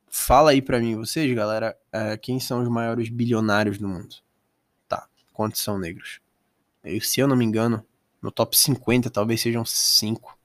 fala 0.08 0.50
aí 0.50 0.60
para 0.60 0.80
mim, 0.80 0.96
vocês, 0.96 1.32
galera, 1.34 1.76
é, 1.92 2.16
quem 2.16 2.40
são 2.40 2.62
os 2.62 2.68
maiores 2.68 3.08
bilionários 3.08 3.78
do 3.78 3.88
mundo? 3.88 4.16
Tá, 4.88 5.06
quantos 5.32 5.62
são 5.62 5.78
negros? 5.78 6.20
E, 6.84 7.00
se 7.00 7.20
eu 7.20 7.28
não 7.28 7.36
me 7.36 7.44
engano, 7.44 7.86
no 8.22 8.30
top 8.30 8.56
50 8.56 9.10
talvez 9.10 9.40
sejam 9.40 9.64
5. 9.64 10.38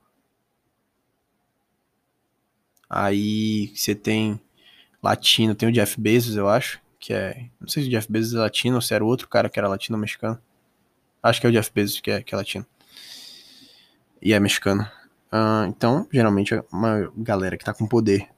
Aí 2.89 3.71
você 3.75 3.93
tem 3.93 4.41
latino. 5.03 5.53
Tem 5.55 5.69
o 5.69 5.71
Jeff 5.71 5.99
Bezos, 5.99 6.35
eu 6.35 6.49
acho, 6.49 6.81
que 6.99 7.13
é. 7.13 7.49
Não 7.59 7.67
sei 7.67 7.83
se 7.83 7.89
o 7.89 7.91
Jeff 7.91 8.11
Bezos 8.11 8.33
é 8.33 8.39
latino 8.39 8.75
ou 8.75 8.81
se 8.81 8.93
era 8.93 9.05
outro 9.05 9.27
cara 9.27 9.49
que 9.49 9.59
era 9.59 9.67
latino-mexicano. 9.67 10.41
Acho 11.21 11.41
que 11.41 11.47
é 11.47 11.49
o 11.49 11.53
Jeff 11.53 11.71
Bezos 11.73 11.99
que 11.99 12.11
é, 12.11 12.23
que 12.23 12.33
é 12.33 12.37
latino. 12.37 12.65
E 14.21 14.33
é 14.33 14.39
mexicano. 14.39 14.83
Uh, 15.31 15.67
então, 15.67 16.07
geralmente, 16.11 16.53
uma 16.71 17.11
galera 17.15 17.57
que 17.57 17.65
tá 17.65 17.73
com 17.73 17.85
poder 17.85 18.29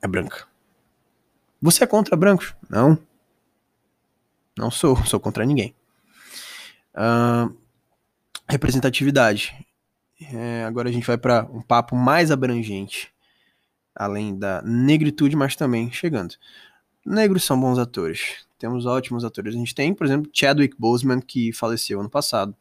é 0.00 0.06
branca. 0.06 0.46
Você 1.60 1.84
é 1.84 1.86
contra 1.86 2.16
brancos? 2.16 2.54
Não. 2.68 2.98
Não 4.56 4.70
sou. 4.70 4.96
Sou 5.06 5.18
contra 5.18 5.46
ninguém. 5.46 5.74
Uh, 6.94 7.56
representatividade. 8.48 9.54
É, 10.32 10.64
agora 10.64 10.88
a 10.88 10.92
gente 10.92 11.06
vai 11.06 11.18
para 11.18 11.44
um 11.52 11.62
papo 11.62 11.96
mais 11.96 12.30
abrangente 12.30 13.12
além 13.94 14.38
da 14.38 14.62
negritude, 14.62 15.36
mas 15.36 15.56
também 15.56 15.90
chegando. 15.90 16.34
Negros 17.04 17.44
são 17.44 17.60
bons 17.60 17.78
atores. 17.78 18.46
Temos 18.58 18.86
ótimos 18.86 19.24
atores. 19.24 19.54
A 19.54 19.58
gente 19.58 19.74
tem, 19.74 19.92
por 19.92 20.06
exemplo, 20.06 20.30
Chadwick 20.32 20.76
Boseman, 20.78 21.20
que 21.20 21.52
faleceu 21.52 22.00
ano 22.00 22.08
passado. 22.08 22.54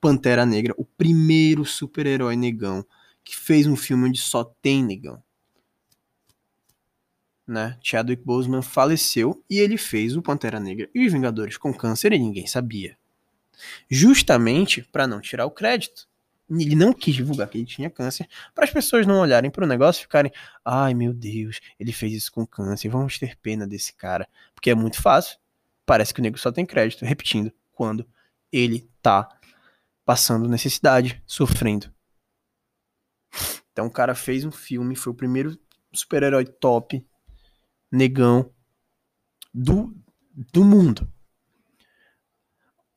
Pantera 0.00 0.46
Negra, 0.46 0.74
o 0.76 0.84
primeiro 0.84 1.64
super-herói 1.64 2.36
negão 2.36 2.84
que 3.24 3.34
fez 3.34 3.66
um 3.66 3.74
filme 3.74 4.08
onde 4.08 4.20
só 4.20 4.44
tem 4.44 4.84
negão. 4.84 5.22
Né? 7.46 7.78
Chadwick 7.82 8.22
Boseman 8.22 8.62
faleceu 8.62 9.42
e 9.48 9.58
ele 9.58 9.78
fez 9.78 10.14
o 10.14 10.22
Pantera 10.22 10.60
Negra 10.60 10.88
e 10.94 11.06
os 11.06 11.12
Vingadores 11.12 11.56
com 11.56 11.72
câncer 11.72 12.12
e 12.12 12.18
ninguém 12.18 12.46
sabia. 12.46 12.97
Justamente 13.90 14.82
para 14.82 15.06
não 15.06 15.20
tirar 15.20 15.46
o 15.46 15.50
crédito. 15.50 16.08
Ele 16.50 16.74
não 16.74 16.92
quis 16.94 17.14
divulgar 17.14 17.48
que 17.48 17.58
ele 17.58 17.66
tinha 17.66 17.90
câncer, 17.90 18.26
para 18.54 18.64
as 18.64 18.70
pessoas 18.70 19.06
não 19.06 19.20
olharem 19.20 19.50
para 19.50 19.64
o 19.64 19.68
negócio 19.68 20.00
e 20.00 20.02
ficarem, 20.02 20.32
ai 20.64 20.94
meu 20.94 21.12
Deus, 21.12 21.60
ele 21.78 21.92
fez 21.92 22.14
isso 22.14 22.32
com 22.32 22.46
câncer, 22.46 22.88
vamos 22.88 23.18
ter 23.18 23.36
pena 23.36 23.66
desse 23.66 23.92
cara. 23.92 24.26
Porque 24.54 24.70
é 24.70 24.74
muito 24.74 25.00
fácil. 25.02 25.38
Parece 25.84 26.14
que 26.14 26.20
o 26.20 26.22
nego 26.22 26.38
só 26.38 26.50
tem 26.50 26.64
crédito, 26.64 27.04
repetindo, 27.04 27.52
quando 27.72 28.06
ele 28.50 28.90
tá 29.02 29.28
passando 30.04 30.48
necessidade, 30.48 31.22
sofrendo. 31.26 31.92
Então 33.72 33.86
o 33.86 33.90
cara 33.90 34.14
fez 34.14 34.44
um 34.44 34.50
filme, 34.50 34.96
foi 34.96 35.12
o 35.12 35.16
primeiro 35.16 35.58
super-herói 35.92 36.46
top, 36.46 37.06
negão, 37.92 38.50
do, 39.52 39.94
do 40.34 40.64
mundo. 40.64 41.10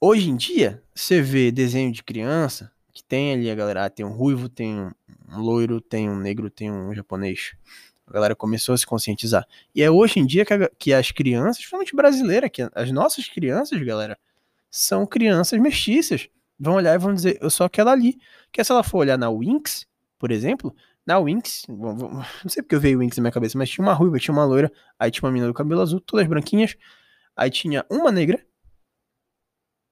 Hoje 0.04 0.32
em 0.32 0.36
dia, 0.36 0.82
você 0.96 1.22
vê 1.22 1.52
desenho 1.52 1.92
de 1.92 2.02
criança, 2.02 2.72
que 2.92 3.04
tem 3.04 3.34
ali 3.34 3.52
a 3.52 3.54
galera, 3.54 3.86
ah, 3.86 3.90
tem 3.90 4.04
um 4.04 4.10
ruivo, 4.10 4.50
tem 4.50 4.76
um 4.76 4.92
loiro, 5.38 5.80
tem 5.80 6.10
um 6.10 6.16
negro, 6.16 6.50
tem 6.50 6.72
um 6.72 6.92
japonês. 6.92 7.54
A 8.08 8.12
galera 8.12 8.36
começou 8.36 8.74
a 8.74 8.78
se 8.80 8.84
conscientizar. 8.84 9.46
E 9.76 9.84
é 9.84 9.92
hoje 9.92 10.20
em 10.20 10.26
dia 10.26 10.44
que, 10.44 10.54
a, 10.56 10.70
que 10.70 10.92
as 10.92 11.12
crianças, 11.12 11.58
principalmente 11.58 11.96
brasileiras, 11.96 12.50
que 12.52 12.68
as 12.74 12.92
nossas 12.92 13.30
crianças, 13.30 13.80
galera, 13.84 14.18
são 14.72 15.06
crianças 15.06 15.60
mestiças. 15.60 16.28
Vão 16.60 16.74
olhar 16.78 16.96
e 16.96 16.98
vão 16.98 17.14
dizer, 17.14 17.38
eu 17.40 17.52
sou 17.52 17.68
aquela 17.68 17.92
ali. 17.92 18.18
Que 18.52 18.64
se 18.64 18.72
ela 18.72 18.82
for 18.82 18.98
olhar 18.98 19.20
na 19.20 19.30
Winx, 19.30 19.86
por 20.18 20.32
exemplo, 20.32 20.76
na 21.06 21.20
Winx, 21.20 21.68
não 21.70 22.24
sei 22.48 22.64
porque 22.64 22.74
eu 22.74 22.80
veio 22.80 22.98
Winx 22.98 23.18
na 23.18 23.22
minha 23.22 23.32
cabeça, 23.32 23.56
mas 23.56 23.70
tinha 23.70 23.86
uma 23.86 23.94
ruiva, 23.94 24.18
tinha 24.18 24.34
uma 24.34 24.46
loira, 24.46 24.72
aí 24.98 25.12
tinha 25.12 25.28
uma 25.28 25.32
menina 25.32 25.48
do 25.48 25.54
cabelo 25.54 25.80
azul, 25.80 26.00
todas 26.00 26.26
branquinhas, 26.26 26.76
aí 27.36 27.52
tinha 27.52 27.86
uma 27.88 28.12
negra 28.12 28.44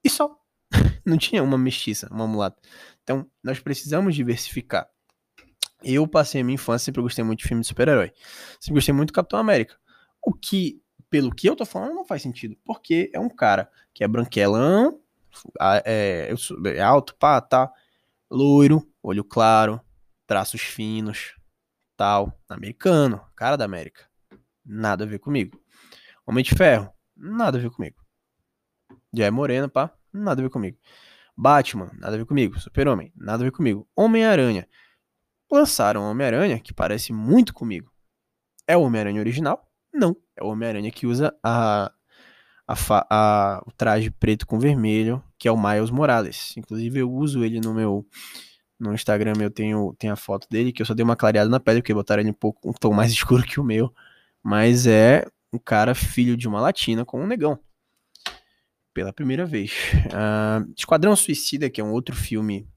e 0.04 0.10
só. 0.10 0.36
não 1.06 1.18
tinha 1.18 1.44
uma 1.44 1.58
mestiça, 1.58 2.08
uma 2.12 2.28
mulata. 2.28 2.62
Então, 3.04 3.30
nós 3.44 3.60
precisamos 3.60 4.16
diversificar. 4.16 4.88
Eu 5.82 6.08
passei 6.08 6.42
a 6.42 6.44
minha 6.44 6.56
infância, 6.56 6.86
sempre 6.86 7.02
gostei 7.02 7.24
muito 7.24 7.40
de 7.40 7.48
filme 7.48 7.62
de 7.62 7.68
super-herói. 7.68 8.12
Sempre 8.60 8.76
gostei 8.76 8.94
muito 8.94 9.10
do 9.10 9.14
Capitão 9.14 9.40
América. 9.40 9.78
O 10.22 10.34
que, 10.34 10.82
pelo 11.10 11.34
que 11.34 11.48
eu 11.48 11.56
tô 11.56 11.66
falando, 11.66 11.96
não 11.96 12.06
faz 12.06 12.22
sentido. 12.22 12.58
Porque 12.66 13.10
é 13.14 13.20
um 13.20 13.30
cara 13.30 13.72
que 13.94 14.04
é 14.04 14.08
branquelão, 14.08 15.00
é, 15.86 16.34
é 16.66 16.82
alto, 16.82 17.16
pá, 17.16 17.40
tá, 17.40 17.72
loiro, 18.30 18.88
olho 19.02 19.24
claro, 19.24 19.80
traços 20.28 20.62
finos, 20.62 21.36
tal, 21.96 22.38
americano, 22.48 23.22
cara 23.36 23.56
da 23.56 23.66
América. 23.66 24.08
Nada 24.66 25.06
a 25.06 25.08
ver 25.08 25.20
comigo. 25.20 25.60
Homem 26.26 26.44
de 26.44 26.54
Ferro, 26.54 26.92
nada 27.16 27.58
a 27.58 27.62
ver 27.62 27.72
comigo. 27.72 27.98
Já 29.14 29.26
é 29.26 29.32
moreno, 29.32 29.70
pá, 29.70 29.92
nada 30.14 30.42
a 30.42 30.44
ver 30.44 30.50
comigo. 30.50 30.78
Batman, 31.36 31.90
nada 31.98 32.16
a 32.16 32.18
ver 32.18 32.26
comigo. 32.26 32.60
Super-Homem, 32.60 33.14
nada 33.16 33.44
a 33.44 33.46
ver 33.46 33.52
comigo. 33.52 33.88
Homem-Aranha. 33.96 34.68
Lançaram 35.52 36.04
Homem-Aranha 36.04 36.60
que 36.60 36.74
parece 36.74 37.14
muito 37.14 37.54
comigo. 37.54 37.92
É 38.68 38.76
o 38.78 38.82
Homem-Aranha 38.82 39.20
original? 39.22 39.66
Não. 39.94 40.16
É 40.36 40.44
o 40.44 40.48
Homem-Aranha 40.48 40.92
que 40.92 41.08
usa 41.08 41.34
a, 41.42 41.92
a, 42.68 42.76
a, 43.10 43.64
o 43.66 43.72
traje 43.72 44.12
preto 44.12 44.46
com 44.46 44.60
vermelho, 44.60 45.24
que 45.38 45.48
é 45.48 45.52
o 45.52 45.58
Miles 45.58 45.90
Morales. 45.90 46.56
Inclusive, 46.58 47.00
eu 47.00 47.12
uso 47.12 47.44
ele 47.44 47.60
no 47.60 47.74
meu, 47.74 48.06
No 48.80 48.94
Instagram 48.94 49.34
eu 49.40 49.50
tenho, 49.50 49.96
tenho 49.98 50.14
a 50.14 50.18
foto 50.18 50.48
dele, 50.50 50.72
que 50.72 50.82
eu 50.82 50.86
só 50.86 50.94
dei 50.94 51.04
uma 51.04 51.16
clareada 51.16 51.50
na 51.50 51.60
pele, 51.60 51.82
porque 51.82 51.94
botaram 51.94 52.22
ele 52.22 52.32
um 52.32 52.34
pouco 52.34 52.70
um 52.70 52.74
tom 52.74 52.94
mais 52.94 53.12
escuro 53.14 53.44
que 53.44 53.60
o 53.60 53.64
meu. 53.64 53.94
Mas 54.44 54.86
é 54.88 55.26
um 55.54 55.58
cara 55.58 55.96
filho 55.96 56.38
de 56.38 56.48
uma 56.48 56.62
latina 56.62 57.06
com 57.06 57.22
um 57.24 57.28
negão. 57.28 57.60
Pela 59.00 59.14
primeira 59.14 59.46
vez. 59.46 59.72
Uh, 60.08 60.70
Esquadrão 60.76 61.16
Suicida, 61.16 61.70
que 61.70 61.80
é 61.80 61.84
um 61.84 61.94
outro 61.94 62.14
filme 62.14 62.68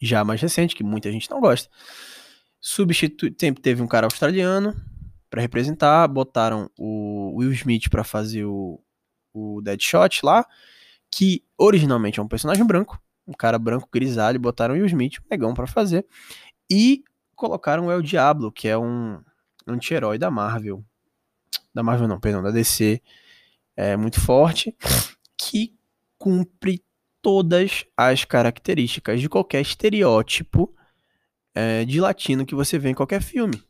já 0.00 0.24
mais 0.24 0.40
recente, 0.40 0.74
que 0.74 0.82
muita 0.82 1.12
gente 1.12 1.30
não 1.30 1.38
gosta. 1.38 1.68
Substitu... 2.58 3.26
Sempre 3.38 3.60
teve 3.60 3.82
um 3.82 3.86
cara 3.86 4.06
australiano 4.06 4.74
para 5.28 5.42
representar, 5.42 6.08
botaram 6.08 6.70
o 6.78 7.34
Will 7.36 7.52
Smith 7.52 7.90
para 7.90 8.02
fazer 8.02 8.46
o, 8.46 8.82
o 9.34 9.60
Deadshot 9.60 10.24
lá, 10.24 10.46
que 11.10 11.44
originalmente 11.58 12.18
é 12.18 12.22
um 12.22 12.28
personagem 12.28 12.64
branco, 12.64 12.98
um 13.26 13.34
cara 13.34 13.58
branco 13.58 13.86
grisalho, 13.92 14.40
botaram 14.40 14.72
o 14.72 14.78
Will 14.78 14.86
Smith, 14.86 15.18
um 15.18 15.28
negão 15.30 15.52
para 15.52 15.66
fazer, 15.66 16.06
e 16.70 17.04
colocaram 17.36 17.88
o 17.88 17.92
El 17.92 18.00
Diablo, 18.00 18.50
que 18.50 18.66
é 18.66 18.78
um 18.78 19.20
anti-herói 19.66 20.16
da 20.16 20.30
Marvel. 20.30 20.82
Da 21.74 21.82
Marvel 21.82 22.08
não, 22.08 22.18
perdão, 22.18 22.42
da 22.42 22.50
DC. 22.50 23.02
É 23.82 23.96
muito 23.96 24.20
forte, 24.20 24.76
que 25.38 25.74
cumpre 26.18 26.84
todas 27.22 27.86
as 27.96 28.26
características 28.26 29.22
de 29.22 29.26
qualquer 29.26 29.62
estereótipo 29.62 30.76
é, 31.54 31.86
de 31.86 31.98
latino 31.98 32.44
que 32.44 32.54
você 32.54 32.78
vê 32.78 32.90
em 32.90 32.94
qualquer 32.94 33.22
filme. 33.22 33.64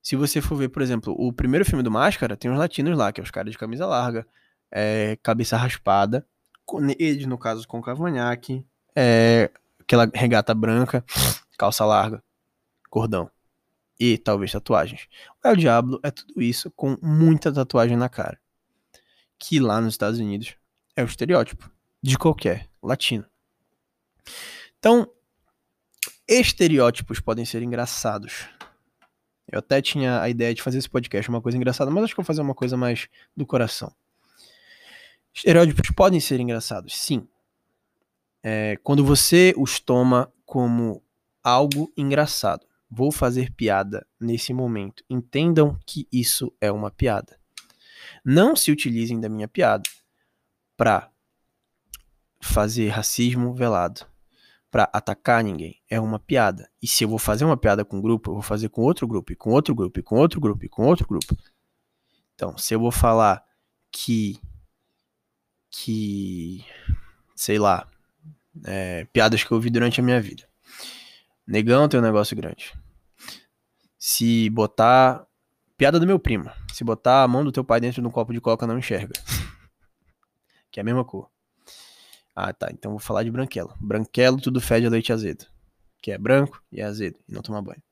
Se 0.00 0.14
você 0.14 0.40
for 0.40 0.54
ver, 0.54 0.68
por 0.68 0.80
exemplo, 0.80 1.12
o 1.18 1.32
primeiro 1.32 1.64
filme 1.64 1.82
do 1.82 1.90
Máscara, 1.90 2.36
tem 2.36 2.48
os 2.48 2.56
latinos 2.56 2.96
lá, 2.96 3.10
que 3.10 3.20
é 3.20 3.24
os 3.24 3.32
caras 3.32 3.50
de 3.50 3.58
camisa 3.58 3.84
larga, 3.84 4.24
é, 4.70 5.18
cabeça 5.24 5.56
raspada, 5.56 6.24
eles, 7.00 7.26
no 7.26 7.36
caso, 7.36 7.66
com 7.66 7.82
cavanhaque, 7.82 8.64
é, 8.94 9.50
aquela 9.80 10.08
regata 10.14 10.54
branca, 10.54 11.04
calça 11.58 11.84
larga, 11.84 12.22
cordão 12.88 13.28
e 14.00 14.16
talvez 14.16 14.50
tatuagens. 14.50 15.06
O 15.44 15.48
El 15.48 15.56
Diablo 15.56 16.00
é 16.02 16.10
tudo 16.10 16.40
isso 16.40 16.70
com 16.70 16.96
muita 17.02 17.52
tatuagem 17.52 17.98
na 17.98 18.08
cara. 18.08 18.40
Que 19.38 19.60
lá 19.60 19.78
nos 19.78 19.92
Estados 19.92 20.18
Unidos 20.18 20.56
é 20.96 21.02
o 21.02 21.06
estereótipo 21.06 21.70
de 22.02 22.16
qualquer 22.16 22.66
latino. 22.82 23.26
Então, 24.78 25.06
estereótipos 26.26 27.20
podem 27.20 27.44
ser 27.44 27.62
engraçados. 27.62 28.48
Eu 29.46 29.58
até 29.58 29.82
tinha 29.82 30.22
a 30.22 30.30
ideia 30.30 30.54
de 30.54 30.62
fazer 30.62 30.78
esse 30.78 30.88
podcast 30.88 31.28
uma 31.28 31.42
coisa 31.42 31.58
engraçada, 31.58 31.90
mas 31.90 32.04
acho 32.04 32.14
que 32.14 32.20
vou 32.20 32.24
fazer 32.24 32.40
uma 32.40 32.54
coisa 32.54 32.78
mais 32.78 33.06
do 33.36 33.44
coração. 33.44 33.94
Estereótipos 35.34 35.90
podem 35.90 36.20
ser 36.20 36.40
engraçados, 36.40 36.96
sim. 36.96 37.28
É, 38.42 38.78
quando 38.82 39.04
você 39.04 39.52
os 39.58 39.78
toma 39.78 40.32
como 40.46 41.02
algo 41.42 41.92
engraçado. 41.96 42.69
Vou 42.90 43.12
fazer 43.12 43.52
piada 43.52 44.06
nesse 44.18 44.52
momento. 44.52 45.04
Entendam 45.08 45.78
que 45.86 46.08
isso 46.10 46.52
é 46.60 46.72
uma 46.72 46.90
piada. 46.90 47.38
Não 48.24 48.56
se 48.56 48.72
utilizem 48.72 49.20
da 49.20 49.28
minha 49.28 49.46
piada 49.46 49.88
para 50.76 51.10
fazer 52.40 52.88
racismo 52.88 53.54
velado, 53.54 54.06
para 54.70 54.88
atacar 54.92 55.44
ninguém. 55.44 55.80
É 55.88 56.00
uma 56.00 56.18
piada. 56.18 56.68
E 56.82 56.86
se 56.86 57.04
eu 57.04 57.08
vou 57.08 57.18
fazer 57.18 57.44
uma 57.44 57.56
piada 57.56 57.84
com 57.84 57.98
um 57.98 58.02
grupo, 58.02 58.30
eu 58.30 58.34
vou 58.34 58.42
fazer 58.42 58.68
com 58.70 58.82
outro 58.82 59.06
grupo, 59.06 59.32
e 59.32 59.36
com 59.36 59.50
outro 59.50 59.74
grupo, 59.74 60.00
e 60.00 60.02
com 60.02 60.16
outro 60.16 60.40
grupo, 60.40 60.64
e 60.64 60.68
com 60.68 60.82
outro 60.82 61.06
grupo. 61.06 61.36
Então, 62.34 62.56
se 62.56 62.74
eu 62.74 62.80
vou 62.80 62.90
falar 62.90 63.44
que 63.92 64.40
que 65.70 66.64
sei 67.36 67.58
lá, 67.58 67.88
é, 68.64 69.04
piadas 69.12 69.44
que 69.44 69.50
eu 69.50 69.56
ouvi 69.56 69.70
durante 69.70 70.00
a 70.00 70.02
minha 70.02 70.20
vida. 70.20 70.49
Negão 71.50 71.88
tem 71.88 71.98
um 71.98 72.02
negócio 72.02 72.36
grande. 72.36 72.72
Se 73.98 74.48
botar. 74.50 75.26
Piada 75.76 75.98
do 75.98 76.06
meu 76.06 76.16
primo. 76.16 76.48
Se 76.72 76.84
botar 76.84 77.24
a 77.24 77.28
mão 77.28 77.42
do 77.42 77.50
teu 77.50 77.64
pai 77.64 77.80
dentro 77.80 78.00
de 78.00 78.06
um 78.06 78.10
copo 78.10 78.32
de 78.32 78.40
coca, 78.40 78.68
não 78.68 78.78
enxerga. 78.78 79.14
que 80.70 80.78
é 80.78 80.82
a 80.82 80.84
mesma 80.84 81.04
cor. 81.04 81.28
Ah, 82.36 82.52
tá. 82.52 82.68
Então 82.70 82.92
vou 82.92 83.00
falar 83.00 83.24
de 83.24 83.32
branquelo. 83.32 83.74
Branquelo 83.80 84.40
tudo 84.40 84.60
fede 84.60 84.86
a 84.86 84.90
leite 84.90 85.12
azedo. 85.12 85.44
Que 86.00 86.12
é 86.12 86.18
branco 86.18 86.62
e 86.70 86.80
é 86.80 86.84
azedo. 86.84 87.18
E 87.28 87.32
não 87.32 87.42
toma 87.42 87.60
banho. 87.60 87.82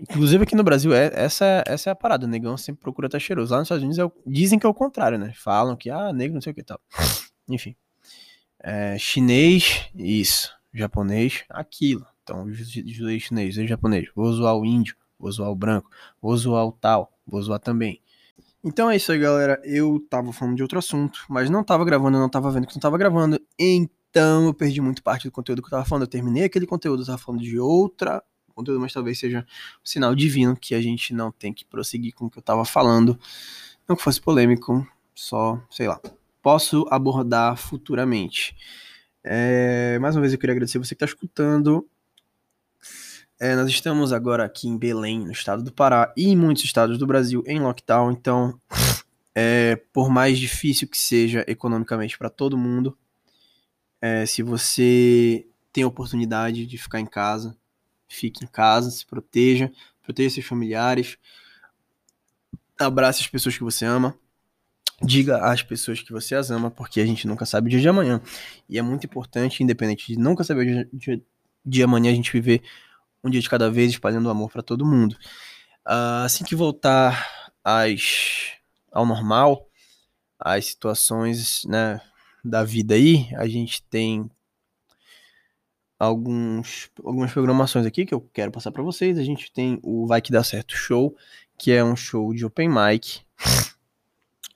Inclusive 0.00 0.42
aqui 0.42 0.56
no 0.56 0.64
Brasil, 0.64 0.92
é, 0.92 1.12
essa, 1.14 1.62
essa 1.64 1.90
é 1.90 1.92
a 1.92 1.96
parada. 1.96 2.26
O 2.26 2.28
negão 2.28 2.56
sempre 2.56 2.82
procura 2.82 3.06
estar 3.06 3.20
cheiroso. 3.20 3.52
Lá 3.52 3.58
nos 3.58 3.66
Estados 3.66 3.84
Unidos 3.84 4.00
é 4.00 4.04
o, 4.04 4.12
dizem 4.26 4.58
que 4.58 4.66
é 4.66 4.68
o 4.68 4.74
contrário, 4.74 5.16
né? 5.16 5.32
Falam 5.36 5.76
que, 5.76 5.90
ah, 5.90 6.12
negro 6.12 6.34
não 6.34 6.40
sei 6.40 6.50
o 6.50 6.54
que 6.54 6.64
tal. 6.64 6.80
Enfim. 7.48 7.76
É, 8.58 8.98
chinês, 8.98 9.88
isso 9.94 10.55
japonês, 10.78 11.44
aquilo. 11.48 12.06
Então, 12.22 12.52
judeu 12.52 13.18
chinês, 13.20 13.54
judeu 13.54 13.68
japonês, 13.68 14.08
vou 14.14 14.32
zoar 14.32 14.56
o 14.56 14.64
índio, 14.64 14.96
vou 15.18 15.30
zoar 15.30 15.50
o 15.50 15.54
branco, 15.54 15.90
vou 16.20 16.36
zoar 16.36 16.66
o 16.66 16.72
tal, 16.72 17.12
vou 17.26 17.40
zoar 17.40 17.60
também. 17.60 18.00
Então 18.64 18.90
é 18.90 18.96
isso 18.96 19.12
aí, 19.12 19.18
galera. 19.18 19.60
Eu 19.64 20.04
tava 20.10 20.32
falando 20.32 20.56
de 20.56 20.62
outro 20.62 20.78
assunto, 20.78 21.20
mas 21.28 21.48
não 21.48 21.62
tava 21.62 21.84
gravando, 21.84 22.18
não 22.18 22.28
tava 22.28 22.50
vendo 22.50 22.66
que 22.66 22.74
não 22.74 22.80
tava 22.80 22.98
gravando. 22.98 23.40
Então 23.56 24.46
eu 24.46 24.54
perdi 24.54 24.80
muito 24.80 25.02
parte 25.04 25.28
do 25.28 25.30
conteúdo 25.30 25.62
que 25.62 25.66
eu 25.66 25.70
tava 25.70 25.84
falando. 25.84 26.02
Eu 26.02 26.08
terminei 26.08 26.44
aquele 26.44 26.66
conteúdo, 26.66 27.02
eu 27.02 27.06
tava 27.06 27.18
falando 27.18 27.42
de 27.42 27.60
outra 27.60 28.22
conteúdo, 28.56 28.80
mas 28.80 28.92
talvez 28.92 29.18
seja 29.18 29.46
um 29.82 29.86
sinal 29.86 30.14
divino 30.14 30.56
que 30.56 30.74
a 30.74 30.80
gente 30.80 31.12
não 31.12 31.30
tem 31.30 31.52
que 31.52 31.64
prosseguir 31.64 32.14
com 32.14 32.24
o 32.24 32.30
que 32.30 32.38
eu 32.38 32.42
tava 32.42 32.64
falando. 32.64 33.18
Não 33.86 33.94
que 33.94 34.02
fosse 34.02 34.20
polêmico, 34.20 34.86
só, 35.14 35.62
sei 35.70 35.86
lá. 35.86 36.00
Posso 36.42 36.86
abordar 36.90 37.56
futuramente. 37.56 38.56
É, 39.28 39.98
mais 39.98 40.14
uma 40.14 40.20
vez 40.20 40.32
eu 40.32 40.38
queria 40.38 40.52
agradecer 40.52 40.78
você 40.78 40.94
que 40.94 41.04
está 41.04 41.04
escutando. 41.04 41.84
É, 43.40 43.56
nós 43.56 43.68
estamos 43.68 44.12
agora 44.12 44.44
aqui 44.44 44.68
em 44.68 44.78
Belém, 44.78 45.18
no 45.18 45.32
estado 45.32 45.64
do 45.64 45.72
Pará, 45.72 46.12
e 46.16 46.28
em 46.28 46.36
muitos 46.36 46.62
estados 46.62 46.96
do 46.96 47.08
Brasil 47.08 47.42
em 47.44 47.58
lockdown. 47.58 48.12
Então, 48.12 48.60
é, 49.34 49.74
por 49.92 50.08
mais 50.08 50.38
difícil 50.38 50.86
que 50.86 50.96
seja 50.96 51.44
economicamente 51.48 52.16
para 52.16 52.30
todo 52.30 52.56
mundo, 52.56 52.96
é, 54.00 54.24
se 54.26 54.44
você 54.44 55.44
tem 55.72 55.82
a 55.82 55.88
oportunidade 55.88 56.64
de 56.64 56.78
ficar 56.78 57.00
em 57.00 57.06
casa, 57.06 57.56
fique 58.06 58.44
em 58.44 58.48
casa, 58.48 58.92
se 58.92 59.04
proteja, 59.04 59.72
proteja 60.04 60.36
seus 60.36 60.46
familiares, 60.46 61.18
abrace 62.78 63.22
as 63.22 63.28
pessoas 63.28 63.58
que 63.58 63.64
você 63.64 63.84
ama 63.84 64.16
diga 65.02 65.38
às 65.38 65.62
pessoas 65.62 66.00
que 66.00 66.12
você 66.12 66.34
as 66.34 66.50
ama, 66.50 66.70
porque 66.70 67.00
a 67.00 67.06
gente 67.06 67.26
nunca 67.26 67.44
sabe 67.44 67.68
o 67.68 67.70
dia 67.70 67.80
de 67.80 67.88
amanhã. 67.88 68.20
E 68.68 68.78
é 68.78 68.82
muito 68.82 69.04
importante, 69.04 69.62
independente 69.62 70.06
de 70.06 70.18
nunca 70.18 70.44
saber 70.44 70.62
o 70.62 70.64
dia, 70.64 70.88
dia 70.92 71.22
de 71.64 71.82
amanhã, 71.82 72.10
a 72.10 72.14
gente 72.14 72.32
viver 72.32 72.62
um 73.22 73.30
dia 73.30 73.40
de 73.40 73.48
cada 73.48 73.70
vez, 73.70 73.90
espalhando 73.90 74.30
amor 74.30 74.50
para 74.50 74.62
todo 74.62 74.86
mundo. 74.86 75.16
Uh, 75.86 76.24
assim 76.24 76.44
que 76.44 76.54
voltar 76.54 77.52
às, 77.62 78.52
ao 78.90 79.04
normal, 79.04 79.68
as 80.38 80.66
situações 80.66 81.62
né, 81.64 82.00
da 82.44 82.64
vida 82.64 82.94
aí, 82.94 83.28
a 83.36 83.46
gente 83.46 83.82
tem 83.82 84.30
alguns, 85.98 86.90
algumas 87.04 87.32
programações 87.32 87.86
aqui 87.86 88.04
que 88.06 88.14
eu 88.14 88.20
quero 88.32 88.52
passar 88.52 88.70
para 88.70 88.82
vocês. 88.82 89.18
A 89.18 89.24
gente 89.24 89.52
tem 89.52 89.78
o 89.82 90.06
Vai 90.06 90.20
Que 90.20 90.32
Dá 90.32 90.42
Certo 90.44 90.76
Show, 90.76 91.16
que 91.58 91.72
é 91.72 91.82
um 91.82 91.96
show 91.96 92.32
de 92.34 92.44
open 92.44 92.68
mic 92.68 93.20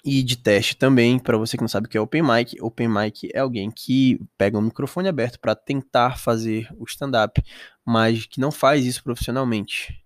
e 0.05 0.23
de 0.23 0.37
teste 0.37 0.77
também, 0.77 1.19
para 1.19 1.37
você 1.37 1.57
que 1.57 1.63
não 1.63 1.69
sabe 1.69 1.87
o 1.87 1.91
que 1.91 1.99
é 1.99 2.01
Open 2.01 2.23
Mic, 2.23 2.57
Open 2.61 2.89
Mic 2.89 3.29
é 3.35 3.41
alguém 3.41 3.71
que 3.71 4.19
pega 4.39 4.57
um 4.57 4.63
microfone 4.63 5.09
aberto 5.09 5.39
para 5.39 5.55
tentar 5.55 6.19
fazer 6.19 6.69
o 6.79 6.85
stand-up, 6.85 7.43
mas 7.85 8.25
que 8.25 8.41
não 8.41 8.51
faz 8.51 8.87
isso 8.87 9.03
profissionalmente, 9.03 10.03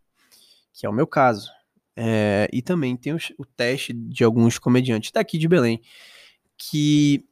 que 0.72 0.84
é 0.84 0.88
o 0.88 0.92
meu 0.92 1.06
caso. 1.06 1.48
É, 1.96 2.48
e 2.52 2.60
também 2.60 2.96
tem 2.96 3.14
o, 3.14 3.44
teste 3.56 3.92
de 3.92 4.24
alguns 4.24 4.58
comediantes 4.58 5.12
daqui 5.12 5.38
de 5.38 5.46
Belém, 5.46 5.80
que 6.58 7.24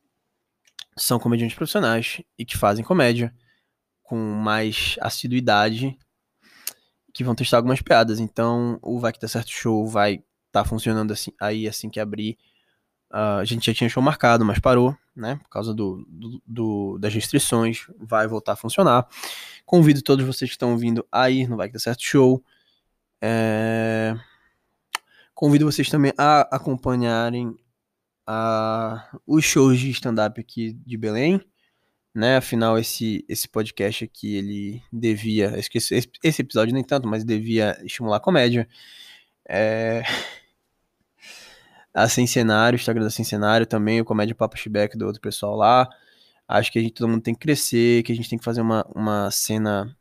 são 0.97 1.19
comediantes 1.19 1.57
profissionais 1.57 2.23
e 2.39 2.45
que 2.45 2.57
fazem 2.57 2.85
comédia 2.85 3.35
com 4.05 4.17
mais 4.17 4.97
assiduidade, 5.01 5.99
que 7.13 7.25
vão 7.25 7.35
testar 7.35 7.57
algumas 7.57 7.83
piadas. 7.83 8.21
Então, 8.21 8.79
o 8.83 9.01
Vai 9.01 9.13
Que 9.13 9.19
Tá 9.19 9.27
Certo 9.27 9.51
Show 9.51 9.85
vai 9.89 10.15
estar 10.15 10.63
tá 10.63 10.65
funcionando 10.65 11.13
assim, 11.13 11.33
aí 11.41 11.67
assim 11.67 11.91
que 11.91 11.99
abrir 11.99 12.39
a 13.13 13.45
gente 13.45 13.67
já 13.67 13.75
tinha 13.75 13.91
show 13.91 14.03
marcado, 14.03 14.43
mas 14.43 14.59
parou, 14.59 14.97
né? 15.15 15.37
Por 15.43 15.51
causa 15.51 15.75
do, 15.75 16.03
do, 16.09 16.43
do, 16.47 16.99
das 16.99 17.13
restrições. 17.13 17.87
Vai 17.99 18.27
voltar 18.27 18.53
a 18.53 18.57
funcionar. 18.57 19.07
Convido 19.67 20.01
todos 20.01 20.25
vocês 20.25 20.51
que 20.51 20.55
estão 20.55 20.73
ouvindo 20.73 21.07
a 21.13 21.29
ir 21.29 21.47
no 21.47 21.59
Vai 21.59 21.69
Que 21.69 21.75
Dá 21.75 21.79
Certo 21.79 22.03
Show. 22.03 22.43
É... 23.21 24.17
Convido 25.35 25.67
vocês 25.67 25.91
também 25.91 26.13
a 26.17 26.41
acompanharem 26.57 27.55
a... 28.27 29.07
os 29.27 29.45
shows 29.45 29.79
de 29.79 29.91
stand-up 29.91 30.41
aqui 30.41 30.73
de 30.87 30.97
Belém. 30.97 31.39
Né? 32.15 32.37
Afinal, 32.39 32.79
esse, 32.79 33.27
esse 33.29 33.47
podcast 33.47 34.05
aqui, 34.05 34.37
ele 34.37 34.83
devia... 34.91 35.59
Esqueci, 35.59 36.09
esse 36.23 36.41
episódio 36.41 36.73
nem 36.73 36.85
tanto, 36.85 37.07
mas 37.07 37.25
devia 37.25 37.79
estimular 37.85 38.17
a 38.17 38.21
comédia. 38.21 38.67
É 39.47 40.03
a 41.95 42.09
Cenário, 42.09 42.77
o 42.77 42.81
Instagram 42.81 43.05
da 43.05 43.11
Cenário 43.11 43.67
também, 43.67 44.01
o 44.01 44.05
Comédia 44.05 44.35
Papo 44.35 44.57
Chibek 44.57 44.97
do 44.97 45.07
outro 45.07 45.21
pessoal 45.21 45.57
lá. 45.57 45.89
Acho 46.49 46.73
que 46.73 46.79
a 46.79 46.83
gente, 46.83 46.95
todo 46.95 47.09
mundo 47.09 47.23
tem 47.23 47.35
que 47.35 47.41
crescer, 47.41 48.03
que 48.03 48.13
a 48.13 48.15
gente 48.15 48.29
tem 48.29 48.39
que 48.39 48.45
fazer 48.45 48.61
uma, 48.61 48.85
uma 48.95 49.31
cena 49.31 49.97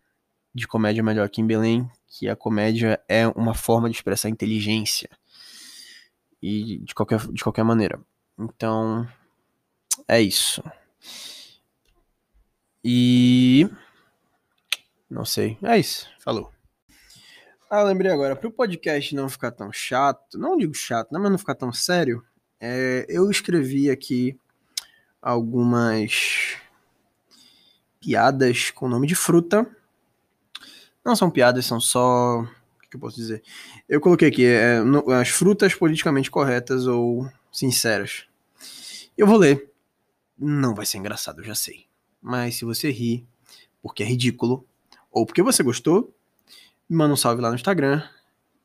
de 0.53 0.67
comédia 0.67 1.03
melhor 1.03 1.25
aqui 1.25 1.41
em 1.41 1.47
Belém, 1.47 1.89
que 2.07 2.27
a 2.27 2.35
comédia 2.35 3.01
é 3.07 3.27
uma 3.27 3.53
forma 3.53 3.89
de 3.89 3.95
expressar 3.95 4.29
inteligência. 4.29 5.09
E 6.41 6.79
de 6.79 6.93
qualquer, 6.95 7.19
de 7.19 7.43
qualquer 7.43 7.63
maneira. 7.63 8.01
Então, 8.37 9.07
é 10.07 10.19
isso. 10.19 10.63
E. 12.83 13.69
Não 15.09 15.23
sei. 15.23 15.57
É 15.61 15.77
isso. 15.77 16.09
Falou. 16.19 16.51
Ah, 17.73 17.83
lembrei 17.83 18.11
agora. 18.11 18.35
Para 18.35 18.49
o 18.49 18.51
podcast 18.51 19.15
não 19.15 19.29
ficar 19.29 19.49
tão 19.49 19.71
chato, 19.71 20.37
não 20.37 20.57
digo 20.57 20.73
chato, 20.73 21.13
né, 21.13 21.17
mas 21.17 21.31
não 21.31 21.37
ficar 21.37 21.55
tão 21.55 21.71
sério, 21.71 22.21
é, 22.59 23.05
eu 23.07 23.31
escrevi 23.31 23.89
aqui 23.89 24.37
algumas 25.21 26.57
piadas 27.97 28.71
com 28.71 28.89
nome 28.89 29.07
de 29.07 29.15
fruta. 29.15 29.65
Não 31.05 31.15
são 31.15 31.31
piadas, 31.31 31.65
são 31.65 31.79
só. 31.79 32.41
O 32.41 32.89
que 32.89 32.97
eu 32.97 32.99
posso 32.99 33.15
dizer? 33.15 33.41
Eu 33.87 34.01
coloquei 34.01 34.27
aqui 34.27 34.45
é, 34.45 34.81
no, 34.81 35.09
as 35.09 35.29
frutas 35.29 35.73
politicamente 35.73 36.29
corretas 36.29 36.87
ou 36.87 37.25
sinceras. 37.53 38.25
Eu 39.17 39.25
vou 39.25 39.37
ler. 39.37 39.71
Não 40.37 40.75
vai 40.75 40.85
ser 40.85 40.97
engraçado, 40.97 41.39
eu 41.39 41.45
já 41.45 41.55
sei. 41.55 41.85
Mas 42.21 42.55
se 42.55 42.65
você 42.65 42.91
rir, 42.91 43.25
porque 43.81 44.03
é 44.03 44.05
ridículo, 44.05 44.67
ou 45.09 45.25
porque 45.25 45.41
você 45.41 45.63
gostou, 45.63 46.13
me 46.91 46.97
manda 46.97 47.13
um 47.13 47.17
salve 47.17 47.41
lá 47.41 47.47
no 47.47 47.55
Instagram. 47.55 48.03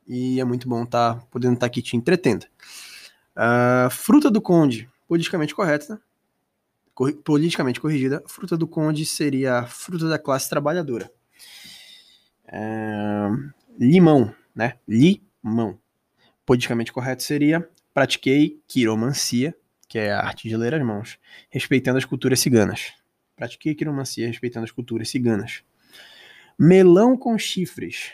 E 0.04 0.40
é 0.40 0.44
muito 0.44 0.68
bom 0.68 0.82
estar 0.82 1.14
tá, 1.14 1.20
podendo 1.30 1.54
estar 1.54 1.60
tá 1.60 1.66
aqui 1.66 1.80
te 1.80 1.96
entretendo. 1.96 2.44
Uh, 3.36 3.88
fruta 3.88 4.28
do 4.28 4.40
Conde, 4.40 4.90
politicamente 5.06 5.54
correta, 5.54 6.00
politicamente 7.22 7.80
corrigida, 7.80 8.22
fruta 8.26 8.56
do 8.56 8.66
conde 8.66 9.04
seria 9.04 9.58
a 9.58 9.66
fruta 9.66 10.08
da 10.08 10.18
classe 10.18 10.48
trabalhadora. 10.48 11.10
É, 12.48 13.28
limão, 13.78 14.34
né? 14.54 14.78
Limão. 14.88 15.78
Politicamente 16.46 16.92
correto 16.92 17.22
seria 17.22 17.68
pratiquei 17.92 18.60
quiromancia, 18.66 19.54
que 19.88 19.98
é 19.98 20.12
a 20.12 20.20
arte 20.20 20.48
de 20.48 20.56
ler 20.56 20.74
as 20.74 20.82
mãos, 20.82 21.18
respeitando 21.50 21.98
as 21.98 22.04
culturas 22.04 22.40
ciganas. 22.40 22.94
Pratiquei 23.36 23.74
quiromancia 23.74 24.26
respeitando 24.26 24.64
as 24.64 24.70
culturas 24.70 25.08
ciganas. 25.10 25.62
Melão 26.58 27.16
com 27.16 27.36
chifres. 27.36 28.12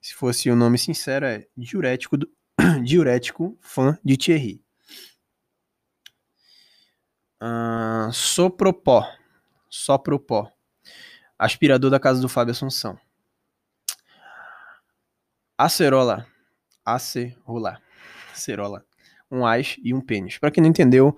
Se 0.00 0.14
fosse 0.14 0.50
o 0.50 0.56
nome 0.56 0.78
sincero, 0.78 1.24
é 1.26 1.46
diurético, 1.56 2.16
do, 2.16 2.28
diurético 2.84 3.56
fã 3.60 3.98
de 4.04 4.16
Thierry. 4.16 4.62
Uh, 7.40 8.12
sopropó. 8.12 9.06
Sopropó. 9.68 10.50
Aspirador 11.38 11.90
da 11.90 12.00
casa 12.00 12.20
do 12.20 12.28
Fábio 12.28 12.52
Assunção. 12.52 12.98
Acerola. 15.56 16.26
Acerola. 16.84 17.80
Acerola. 18.32 18.84
Um 19.30 19.46
as 19.46 19.76
e 19.82 19.94
um 19.94 20.00
pênis. 20.00 20.38
Para 20.38 20.50
quem 20.50 20.62
não 20.62 20.70
entendeu, 20.70 21.16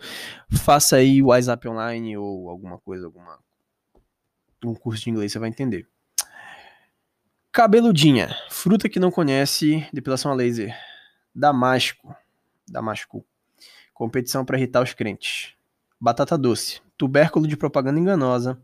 faça 0.50 0.96
aí 0.96 1.22
o 1.22 1.26
WhatsApp 1.26 1.66
online 1.68 2.16
ou 2.16 2.48
alguma 2.48 2.78
coisa, 2.78 3.06
alguma 3.06 3.38
um 4.64 4.74
curso 4.74 5.04
de 5.04 5.10
inglês, 5.10 5.32
você 5.32 5.38
vai 5.38 5.48
entender. 5.48 5.88
Cabeludinha. 7.56 8.36
Fruta 8.50 8.86
que 8.86 9.00
não 9.00 9.10
conhece, 9.10 9.88
depilação 9.90 10.30
a 10.30 10.34
laser. 10.34 10.76
Damasco. 11.34 12.14
Damasco. 12.68 13.24
Competição 13.94 14.44
para 14.44 14.58
irritar 14.58 14.82
os 14.82 14.92
crentes 14.92 15.56
batata 15.98 16.36
doce, 16.36 16.82
tubérculo 16.98 17.48
de 17.48 17.56
propaganda 17.56 17.98
enganosa, 17.98 18.60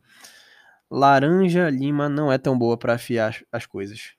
laranja 0.90 1.70
lima 1.70 2.06
não 2.06 2.30
é 2.30 2.36
tão 2.36 2.58
boa 2.58 2.76
para 2.76 2.92
afiar 2.92 3.42
as 3.50 3.64
coisas. 3.64 4.12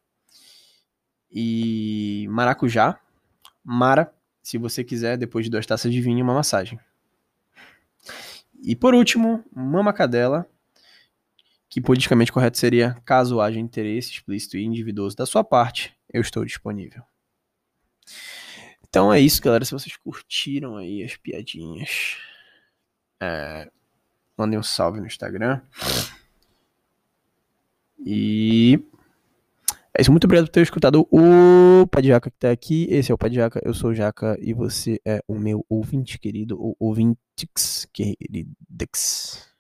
E 1.32 2.26
maracujá, 2.32 3.00
mara, 3.64 4.12
se 4.42 4.58
você 4.58 4.84
quiser, 4.84 5.18
depois 5.18 5.46
de 5.46 5.52
duas 5.52 5.68
taças 5.68 5.92
de 5.92 6.02
vinho, 6.02 6.24
uma 6.24 6.34
massagem. 6.34 6.80
E 8.64 8.76
por 8.76 8.96
último, 8.96 9.46
mama 9.56 9.94
cadela, 9.94 10.50
que 11.74 11.82
politicamente 11.82 12.32
correto 12.32 12.56
seria 12.60 12.96
caso 13.04 13.42
haja 13.42 13.60
interesse 13.60 14.12
explícito 14.12 14.58
e 14.58 14.64
individuoso 14.64 15.16
da 15.16 15.26
sua 15.26 15.44
parte, 15.44 15.92
eu 16.14 16.22
estou 16.22 16.46
disponível. 16.46 17.02
Então 18.88 19.12
é 19.12 19.20
isso, 19.20 19.42
galera. 19.42 19.66
Se 19.66 19.72
vocês 19.72 19.98
curtiram 19.98 20.78
aí 20.78 21.04
as 21.04 21.18
piadinhas, 21.18 22.18
é, 23.20 23.72
mandem 24.38 24.60
um 24.60 24.62
salve 24.62 25.00
no 25.00 25.08
Instagram. 25.08 25.62
E 28.06 28.80
é 29.98 30.02
isso. 30.04 30.12
Muito 30.12 30.26
obrigado 30.26 30.46
por 30.46 30.52
ter 30.52 30.62
escutado 30.62 31.08
o 31.10 31.88
Padjaca 31.88 32.30
que 32.30 32.38
tá 32.38 32.52
aqui. 32.52 32.86
Esse 32.88 33.12
é 33.12 33.16
o 33.16 33.18
Padjaca, 33.18 33.60
eu 33.66 33.74
sou 33.74 33.90
o 33.90 33.96
Jaca 33.96 34.38
e 34.40 34.54
você 34.54 35.02
é 35.04 35.24
o 35.28 35.34
meu 35.34 35.66
ouvinte 35.68 36.20
querido, 36.20 36.56
ou 36.62 36.76
ouvintes 36.80 37.88
queridos. 37.92 39.52